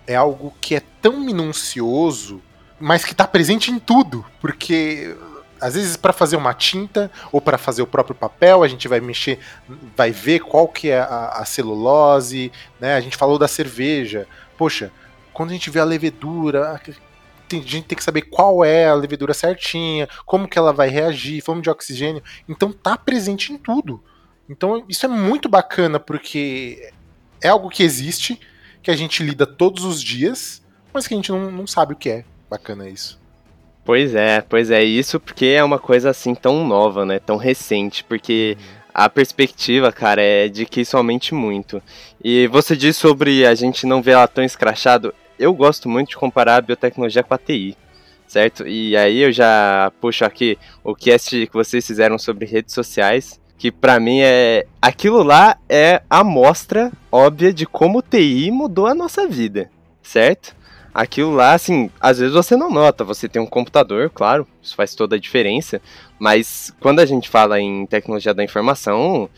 [0.08, 2.42] é algo que é tão minucioso,
[2.80, 5.16] mas que está presente em tudo, porque
[5.60, 9.00] às vezes para fazer uma tinta ou para fazer o próprio papel, a gente vai
[9.00, 9.40] mexer,
[9.96, 12.96] vai ver qual que é a, a celulose, né?
[12.96, 14.28] A gente falou da cerveja.
[14.58, 14.92] Poxa,
[15.34, 16.80] quando a gente vê a levedura, a
[17.56, 21.62] gente tem que saber qual é a levedura certinha, como que ela vai reagir, fome
[21.62, 22.24] de oxigênio.
[22.48, 24.04] Então tá presente em tudo.
[24.50, 26.92] Então isso é muito bacana porque
[27.42, 28.40] é algo que existe,
[28.82, 30.62] que a gente lida todos os dias,
[30.94, 32.26] mas que a gente não, não sabe o que é.
[32.50, 33.20] Bacana isso.
[33.90, 37.18] Pois é, pois é, isso porque é uma coisa assim tão nova, né?
[37.18, 38.56] Tão recente, porque
[38.94, 41.82] a perspectiva, cara, é de que isso aumente muito.
[42.24, 46.18] E você diz sobre a gente não ver ela tão escrachado, eu gosto muito de
[46.18, 47.76] comparar a biotecnologia com a TI.
[48.28, 48.68] certo?
[48.68, 53.72] E aí eu já puxo aqui o cast que vocês fizeram sobre redes sociais, que
[53.72, 58.94] para mim é aquilo lá é a mostra óbvia de como o TI mudou a
[58.94, 59.72] nossa vida,
[60.04, 60.59] certo?
[60.94, 64.96] Aquilo lá, assim, às vezes você não nota, você tem um computador, claro, isso faz
[64.96, 65.82] toda a diferença,
[66.18, 69.30] mas quando a gente fala em tecnologia da informação,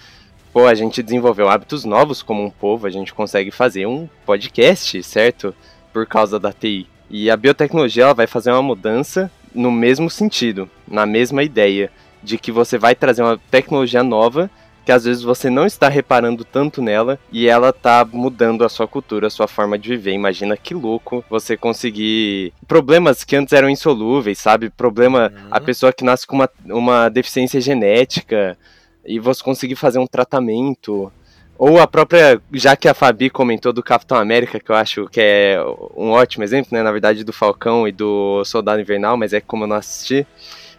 [0.54, 5.02] pô, a gente desenvolveu hábitos novos como um povo, a gente consegue fazer um podcast,
[5.04, 5.54] certo?
[5.92, 6.88] Por causa da TI.
[7.10, 11.92] E a biotecnologia ela vai fazer uma mudança no mesmo sentido, na mesma ideia,
[12.24, 14.50] de que você vai trazer uma tecnologia nova
[14.86, 18.88] que às vezes você não está reparando tanto nela e ela tá mudando a sua
[18.88, 20.12] cultura, a sua forma de viver.
[20.12, 24.70] Imagina que louco você conseguir problemas que antes eram insolúveis, sabe?
[24.70, 25.48] Problema uhum.
[25.52, 28.58] a pessoa que nasce com uma, uma deficiência genética
[29.06, 31.12] e você conseguir fazer um tratamento.
[31.58, 35.22] Ou a própria, já que a Fabi comentou do Capitão América, que eu acho que
[35.22, 35.64] é
[35.96, 36.82] um ótimo exemplo, né?
[36.82, 40.26] Na verdade, do Falcão e do Soldado Invernal, mas é como eu não assisti.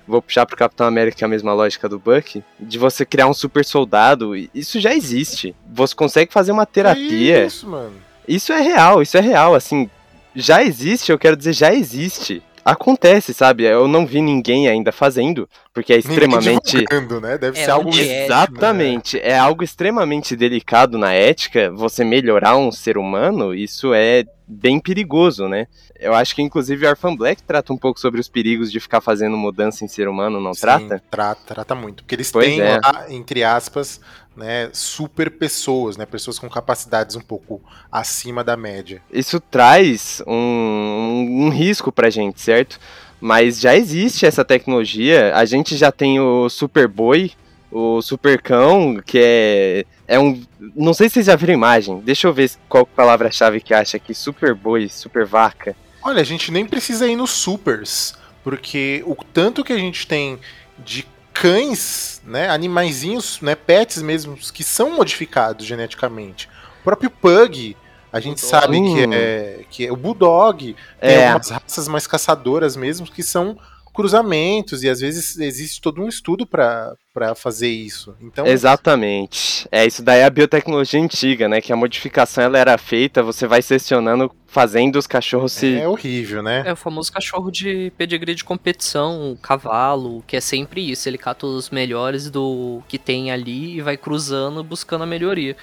[0.06, 3.64] Vou puxar pro Capitão América a mesma lógica do Buck, de você criar um super
[3.64, 4.34] soldado.
[4.54, 5.54] Isso já existe.
[5.72, 7.42] Você consegue fazer uma terapia.
[7.42, 7.94] É isso, mano.
[8.26, 9.88] Isso é real, isso é real, assim.
[10.34, 13.64] Já existe, eu quero dizer, já existe acontece, sabe?
[13.64, 16.84] Eu não vi ninguém ainda fazendo, porque é extremamente.
[17.20, 17.38] né?
[17.38, 17.90] Deve é ser algo.
[17.90, 19.16] Exatamente.
[19.16, 19.22] Né?
[19.24, 21.70] É algo extremamente delicado na ética.
[21.72, 25.66] Você melhorar um ser humano, isso é bem perigoso, né?
[25.98, 29.36] Eu acho que inclusive Orphan Black trata um pouco sobre os perigos de ficar fazendo
[29.36, 31.02] mudança em ser humano, não Sim, trata?
[31.10, 32.02] Trata, trata muito.
[32.02, 32.78] Porque eles pois têm é.
[32.82, 34.00] lá, entre aspas,
[34.36, 37.60] né, super pessoas, né, pessoas com capacidades um pouco
[37.90, 39.02] acima da média.
[39.12, 42.78] Isso traz um, um, risco pra gente, certo?
[43.20, 47.32] Mas já existe essa tecnologia, a gente já tem o Superboy,
[47.70, 50.42] o Supercão, que é, é um...
[50.74, 54.14] Não sei se vocês já viram imagem, deixa eu ver qual palavra-chave que acha aqui,
[54.14, 55.76] Superboy, Super Vaca.
[56.02, 60.38] Olha, a gente nem precisa ir nos supers, porque o tanto que a gente tem
[60.78, 61.06] de
[61.42, 66.48] cães, né, animaizinhos, né, pets mesmo, que são modificados geneticamente.
[66.80, 67.76] O próprio Pug,
[68.12, 68.48] a gente Bulldog.
[68.48, 71.26] sabe que é, que é o Bulldog, tem é.
[71.26, 73.58] algumas raças mais caçadoras mesmo, que são
[73.92, 76.96] cruzamentos e às vezes existe todo um estudo para
[77.36, 78.14] fazer isso.
[78.20, 79.66] Então Exatamente.
[79.70, 83.46] É isso daí é a biotecnologia antiga, né, que a modificação ela era feita, você
[83.46, 86.62] vai selecionando fazendo os cachorros se É horrível, né?
[86.66, 91.16] É o famoso cachorro de pedigree de competição, o cavalo, que é sempre isso, ele
[91.16, 95.56] cata os melhores do que tem ali e vai cruzando buscando a melhoria.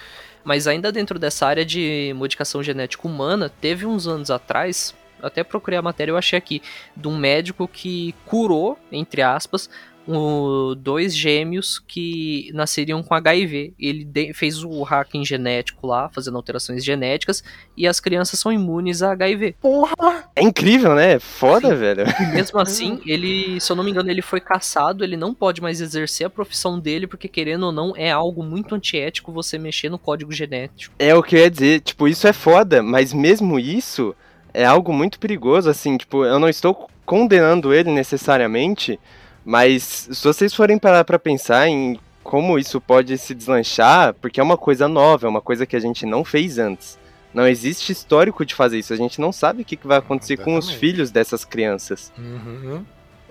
[0.44, 5.80] Mas ainda dentro dessa área de modificação genética humana, teve uns anos atrás até procurei
[5.80, 6.62] a matéria, eu achei aqui,
[6.96, 9.70] de um médico que curou, entre aspas,
[10.10, 13.74] o, dois gêmeos que nasceriam com HIV.
[13.80, 17.44] Ele de, fez o hacking genético lá, fazendo alterações genéticas,
[17.78, 19.56] e as crianças são imunes a HIV.
[19.62, 20.30] Porra!
[20.36, 21.20] É incrível, né?
[21.20, 21.76] Foda, Sim.
[21.76, 22.06] velho.
[22.34, 25.80] Mesmo assim, ele, se eu não me engano, ele foi caçado, ele não pode mais
[25.80, 30.00] exercer a profissão dele, porque querendo ou não, é algo muito antiético você mexer no
[30.00, 30.96] código genético.
[30.98, 34.16] É o que eu ia dizer, tipo, isso é foda, mas mesmo isso
[34.54, 39.00] é algo muito perigoso, assim, tipo, eu não estou condenando ele necessariamente,
[39.44, 44.44] mas se vocês forem parar pra pensar em como isso pode se deslanchar, porque é
[44.44, 47.00] uma coisa nova, é uma coisa que a gente não fez antes.
[47.34, 50.62] Não existe histórico de fazer isso, a gente não sabe o que, vai acontecer Exatamente.
[50.62, 52.12] com os filhos dessas crianças.
[52.18, 52.84] Uhum.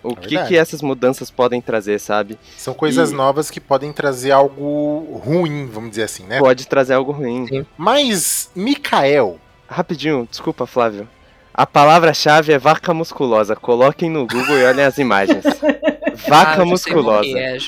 [0.02, 2.38] O é que, que essas mudanças podem trazer, sabe?
[2.56, 3.14] São coisas e...
[3.14, 6.38] novas que podem trazer algo ruim, vamos dizer assim, né?
[6.38, 7.46] Pode trazer algo ruim.
[7.46, 7.66] Sim.
[7.76, 9.38] Mas, Mikael,
[9.68, 11.06] Rapidinho, desculpa, Flávio.
[11.52, 13.54] A palavra-chave é vaca musculosa.
[13.54, 15.44] Coloquem no Google e olhem as imagens.
[16.26, 17.38] Vaca ah, musculosa.
[17.38, 17.58] É,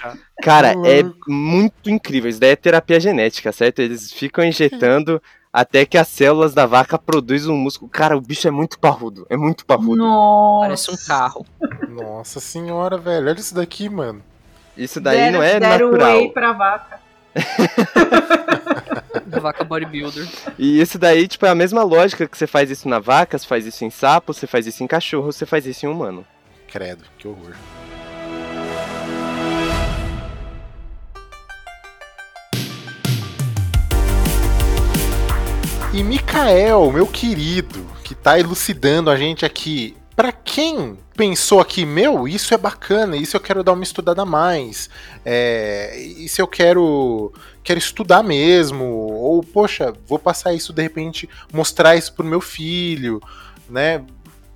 [0.42, 2.28] Cara, é muito incrível.
[2.28, 3.78] Isso daí é terapia genética, certo?
[3.78, 5.22] Eles ficam injetando
[5.52, 7.90] até que as células da vaca produzem um músculo.
[7.90, 9.26] Cara, o bicho é muito parrudo.
[9.30, 9.96] É muito parrudo.
[9.96, 10.66] Nossa.
[10.66, 11.46] Parece um carro.
[11.88, 13.28] Nossa senhora, velho.
[13.28, 14.22] Olha isso daqui, mano.
[14.76, 16.16] Isso daí deram, não é deram natural.
[16.18, 17.00] Whey pra vaca.
[19.40, 20.28] vaca bodybuilder.
[20.58, 23.46] E isso daí, tipo, é a mesma lógica que você faz isso na vaca, você
[23.46, 26.24] faz isso em sapo, você faz isso em cachorro, você faz isso em humano.
[26.68, 27.54] Credo, que horror.
[35.92, 42.26] E Mikael, meu querido, que tá elucidando a gente aqui, para quem pensou aqui, meu,
[42.26, 44.88] isso é bacana, isso eu quero dar uma estudada mais,
[45.22, 47.30] é, isso eu quero
[47.62, 53.20] quero estudar mesmo, ou poxa, vou passar isso de repente, mostrar isso pro meu filho,
[53.68, 54.02] né?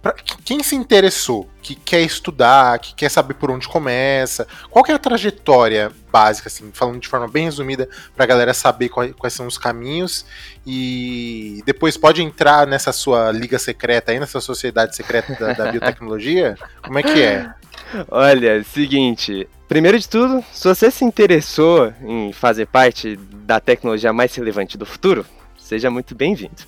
[0.04, 0.12] Pra
[0.44, 4.98] quem se interessou, que quer estudar, que quer saber por onde começa, qual é a
[4.98, 9.56] trajetória básica, assim, falando de forma bem resumida, pra galera saber quais, quais são os
[9.56, 10.26] caminhos
[10.66, 16.58] e depois pode entrar nessa sua liga secreta aí, nessa sociedade secreta da, da biotecnologia?
[16.82, 17.50] Como é que é?
[18.10, 24.34] Olha, seguinte, primeiro de tudo, se você se interessou em fazer parte da tecnologia mais
[24.34, 25.24] relevante do futuro,
[25.56, 26.62] seja muito bem-vindo.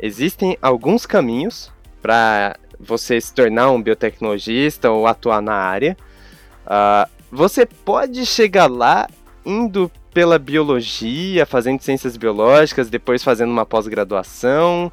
[0.00, 1.70] Existem alguns caminhos
[2.00, 5.96] para você se tornar um biotecnologista ou atuar na área.
[6.64, 9.08] Uh, você pode chegar lá
[9.44, 14.90] indo pela biologia, fazendo ciências biológicas, depois fazendo uma pós-graduação,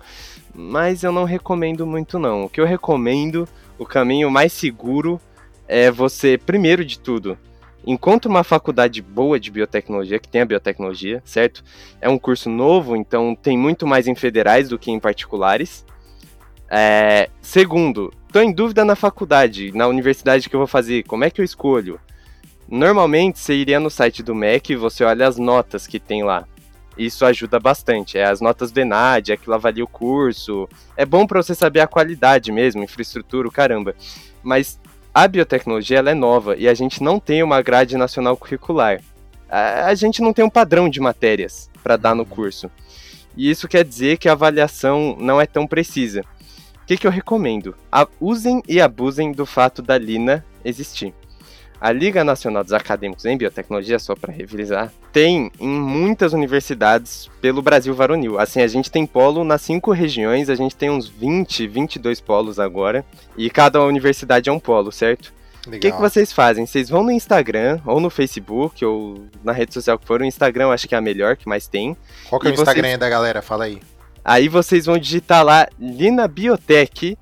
[0.54, 2.46] mas eu não recomendo muito não.
[2.46, 5.20] O que eu recomendo, o caminho mais seguro
[5.68, 7.38] é você, primeiro de tudo,
[7.86, 11.64] encontre uma faculdade boa de biotecnologia, que tenha biotecnologia, certo?
[12.02, 15.86] É um curso novo, então tem muito mais em federais do que em particulares.
[16.70, 21.30] É, segundo, estou em dúvida na faculdade, na universidade que eu vou fazer, como é
[21.30, 22.00] que eu escolho?
[22.68, 26.48] Normalmente você iria no site do MEC e você olha as notas que tem lá.
[26.98, 28.18] Isso ajuda bastante.
[28.18, 30.68] É as notas do ENAD, aquilo avalia o curso.
[30.96, 33.94] É bom para você saber a qualidade mesmo, infraestrutura, caramba.
[34.42, 34.80] Mas
[35.14, 39.02] a biotecnologia ela é nova e a gente não tem uma grade nacional curricular.
[39.50, 42.30] A, a gente não tem um padrão de matérias para dar no uhum.
[42.30, 42.72] curso.
[43.38, 46.24] E isso quer dizer que a avaliação não é tão precisa.
[46.86, 47.76] O que, que eu recomendo?
[47.92, 51.16] A, usem e abusem do fato da Lina existir.
[51.82, 57.64] A Liga Nacional dos Acadêmicos em Biotecnologia, só para revisar, tem em muitas universidades pelo
[57.64, 58.38] Brasil varonil.
[58.38, 62.60] Assim, a gente tem polo nas cinco regiões, a gente tem uns 20, 22 polos
[62.60, 63.04] agora,
[63.36, 65.34] e cada universidade é um polo, certo?
[65.66, 66.68] O que, que vocês fazem?
[66.68, 70.22] Vocês vão no Instagram, ou no Facebook, ou na rede social que for.
[70.22, 71.98] O Instagram acho que é a melhor, que mais tem.
[72.30, 73.00] Qual que é o Instagram vocês...
[73.00, 73.42] da galera?
[73.42, 73.82] Fala aí.
[74.26, 77.16] Aí vocês vão digitar lá Lina Biotech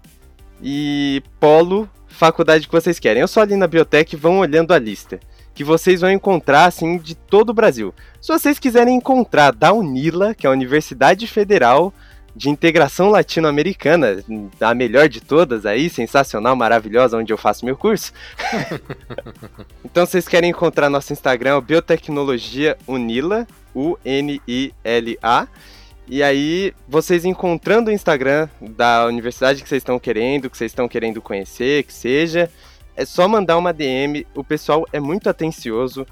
[0.62, 3.20] e Polo, faculdade que vocês querem.
[3.20, 5.20] Eu sou ali na Biotech, vão olhando a lista.
[5.54, 7.94] Que vocês vão encontrar, assim, de todo o Brasil.
[8.22, 11.94] Se vocês quiserem encontrar da UNILA, que é a Universidade Federal
[12.34, 14.24] de Integração Latino-Americana,
[14.62, 18.14] a melhor de todas aí, sensacional, maravilhosa, onde eu faço meu curso.
[19.84, 23.46] então, vocês querem encontrar nosso Instagram, Biotecnologia Unila,
[23.76, 25.48] U-N-I-L-A.
[26.08, 30.88] E aí, vocês encontrando o Instagram da universidade que vocês estão querendo, que vocês estão
[30.88, 32.50] querendo conhecer, que seja,
[32.96, 34.28] é só mandar uma DM.
[34.36, 36.06] O pessoal é muito atencioso.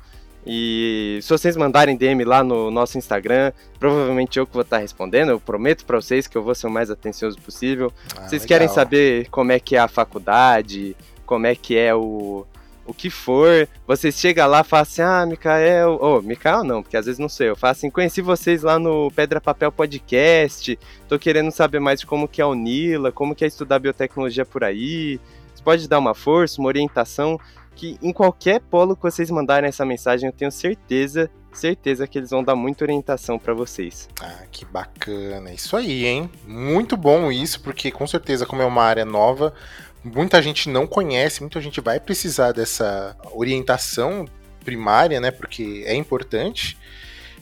[0.46, 5.30] E se vocês mandarem DM lá no nosso Instagram, provavelmente eu que vou estar respondendo.
[5.30, 7.94] Eu prometo para vocês que eu vou ser o mais atencioso possível.
[8.16, 8.48] Ah, vocês legal.
[8.48, 12.46] querem saber como é que é a faculdade, como é que é o,
[12.92, 16.84] o que for, você chega lá e fala assim, ah, Mikael, ô, oh, Mikael não,
[16.84, 20.78] porque às vezes não sei, eu falo assim, conheci vocês lá no Pedra Papel Podcast,
[21.08, 24.46] tô querendo saber mais de como que é o Nila, como que é estudar biotecnologia
[24.46, 25.20] por aí,
[25.54, 27.39] você pode dar uma força, uma orientação,
[27.76, 32.30] que em qualquer polo que vocês mandarem essa mensagem, eu tenho certeza, certeza que eles
[32.30, 34.10] vão dar muita orientação para vocês.
[34.22, 36.30] Ah, que bacana, isso aí, hein?
[36.46, 39.54] Muito bom isso, porque com certeza, como é uma área nova,
[40.04, 44.26] muita gente não conhece, muita gente vai precisar dessa orientação
[44.64, 45.32] primária, né?
[45.32, 46.78] Porque é importante.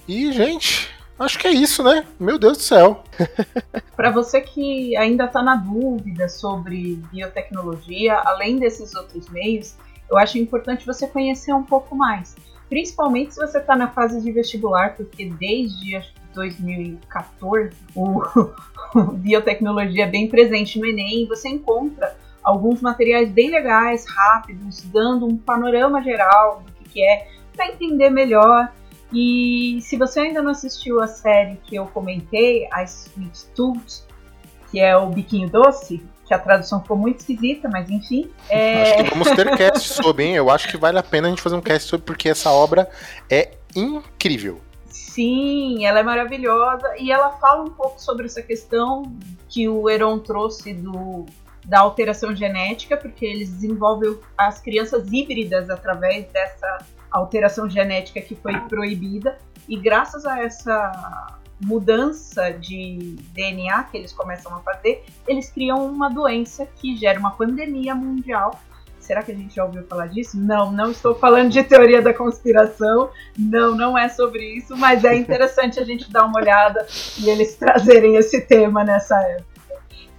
[0.07, 2.05] E, gente, acho que é isso, né?
[2.19, 3.03] Meu Deus do céu.
[3.95, 9.75] Para você que ainda está na dúvida sobre biotecnologia, além desses outros meios,
[10.09, 12.35] eu acho importante você conhecer um pouco mais.
[12.69, 18.21] Principalmente se você está na fase de vestibular, porque desde acho 2014 o,
[18.95, 22.15] o biotecnologia é bem presente no Enem e você encontra
[22.49, 28.09] alguns materiais bem legais, rápidos, dando um panorama geral do que, que é, para entender
[28.09, 28.71] melhor.
[29.13, 34.03] E se você ainda não assistiu a série que eu comentei, a Sweet Tooth,
[34.69, 38.29] que é o biquinho doce, que a tradução ficou muito esquisita, mas enfim.
[38.49, 38.93] É...
[38.93, 40.35] Acho que vamos ter cast sobre, hein?
[40.35, 42.87] Eu acho que vale a pena a gente fazer um cast sobre, porque essa obra
[43.29, 44.61] é incrível.
[44.89, 49.11] Sim, ela é maravilhosa e ela fala um pouco sobre essa questão
[49.49, 51.25] que o Heron trouxe do
[51.69, 56.79] da alteração genética, porque eles desenvolvem as crianças híbridas através dessa
[57.11, 59.37] alteração genética que foi proibida.
[59.67, 66.09] E graças a essa mudança de DNA que eles começam a fazer, eles criam uma
[66.09, 68.59] doença que gera uma pandemia mundial.
[68.99, 70.39] Será que a gente já ouviu falar disso?
[70.39, 73.09] Não, não estou falando de teoria da conspiração.
[73.37, 76.85] Não, não é sobre isso, mas é interessante a gente dar uma olhada
[77.17, 79.48] e eles trazerem esse tema nessa época.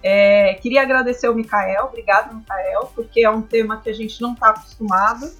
[0.02, 4.32] É, queria agradecer ao Mikael, obrigado, Mikael, porque é um tema que a gente não
[4.32, 5.30] está acostumado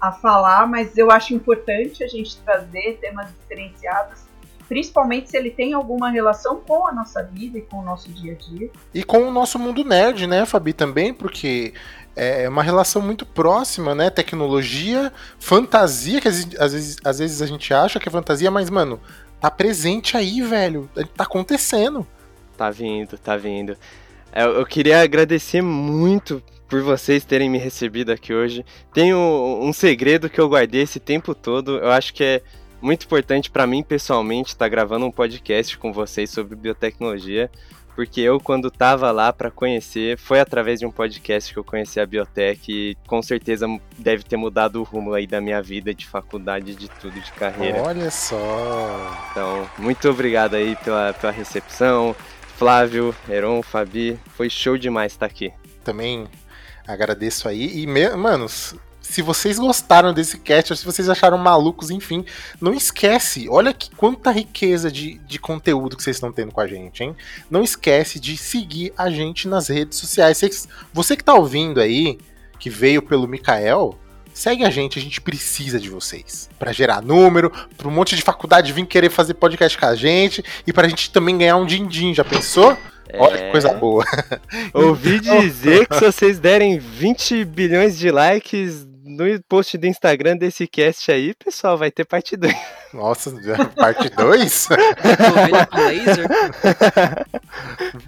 [0.00, 4.30] a falar, mas eu acho importante a gente trazer temas diferenciados
[4.70, 8.34] principalmente se ele tem alguma relação com a nossa vida e com o nosso dia
[8.34, 8.70] a dia.
[8.94, 11.74] E com o nosso mundo nerd, né, Fabi, também, porque
[12.14, 14.10] é uma relação muito próxima, né?
[14.10, 19.00] Tecnologia, fantasia, que às vezes, às vezes a gente acha que é fantasia, mas, mano,
[19.40, 20.88] tá presente aí, velho.
[21.16, 22.06] Tá acontecendo.
[22.56, 23.76] Tá vindo, tá vindo.
[24.34, 28.64] Eu, eu queria agradecer muito por vocês terem me recebido aqui hoje.
[28.92, 29.18] Tenho
[29.60, 31.78] um segredo que eu guardei esse tempo todo.
[31.78, 32.42] Eu acho que é
[32.80, 37.50] muito importante para mim pessoalmente estar tá gravando um podcast com vocês sobre biotecnologia
[38.00, 42.00] porque eu, quando tava lá para conhecer, foi através de um podcast que eu conheci
[42.00, 43.66] a Biotech e com certeza
[43.98, 47.82] deve ter mudado o rumo aí da minha vida de faculdade, de tudo, de carreira.
[47.82, 48.38] Olha só!
[49.30, 52.16] Então, muito obrigado aí pela, pela recepção.
[52.60, 55.50] Flávio, Heron, Fabi, foi show demais estar aqui.
[55.82, 56.28] Também
[56.86, 57.80] agradeço aí.
[57.80, 62.22] E, manos, se vocês gostaram desse cast, se vocês acharam malucos, enfim,
[62.60, 66.66] não esquece, olha que quanta riqueza de, de conteúdo que vocês estão tendo com a
[66.66, 67.16] gente, hein?
[67.50, 70.68] Não esquece de seguir a gente nas redes sociais.
[70.92, 72.18] Você que tá ouvindo aí,
[72.58, 73.98] que veio pelo Mikael,
[74.32, 76.48] segue a gente, a gente precisa de vocês.
[76.58, 80.44] para gerar número, para um monte de faculdade vir querer fazer podcast com a gente
[80.66, 82.76] e pra gente também ganhar um din-din, já pensou?
[83.14, 83.74] Olha que coisa é.
[83.74, 84.04] boa.
[84.72, 90.66] Ouvi dizer que se vocês derem 20 bilhões de likes, no post do Instagram desse
[90.66, 92.54] cast aí, pessoal, vai ter parte 2.
[92.92, 93.32] Nossa,
[93.76, 94.68] parte 2?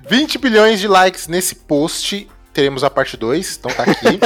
[0.08, 2.28] 20 bilhões de likes nesse post.
[2.52, 4.20] Teremos a parte 2, então tá aqui.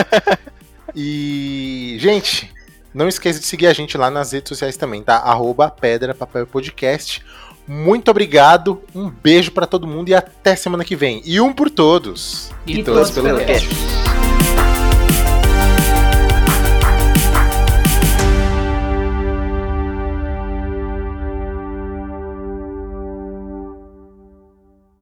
[0.97, 2.51] E, gente,
[2.95, 5.17] não esqueça de seguir a gente lá nas redes sociais também, tá?
[5.17, 7.23] Arroba Pedra Papel Podcast.
[7.69, 11.21] Muito obrigado, um beijo para todo mundo e até semana que vem.
[11.25, 12.51] E um por todos.
[12.67, 13.69] E, e todos, todos pelo cast.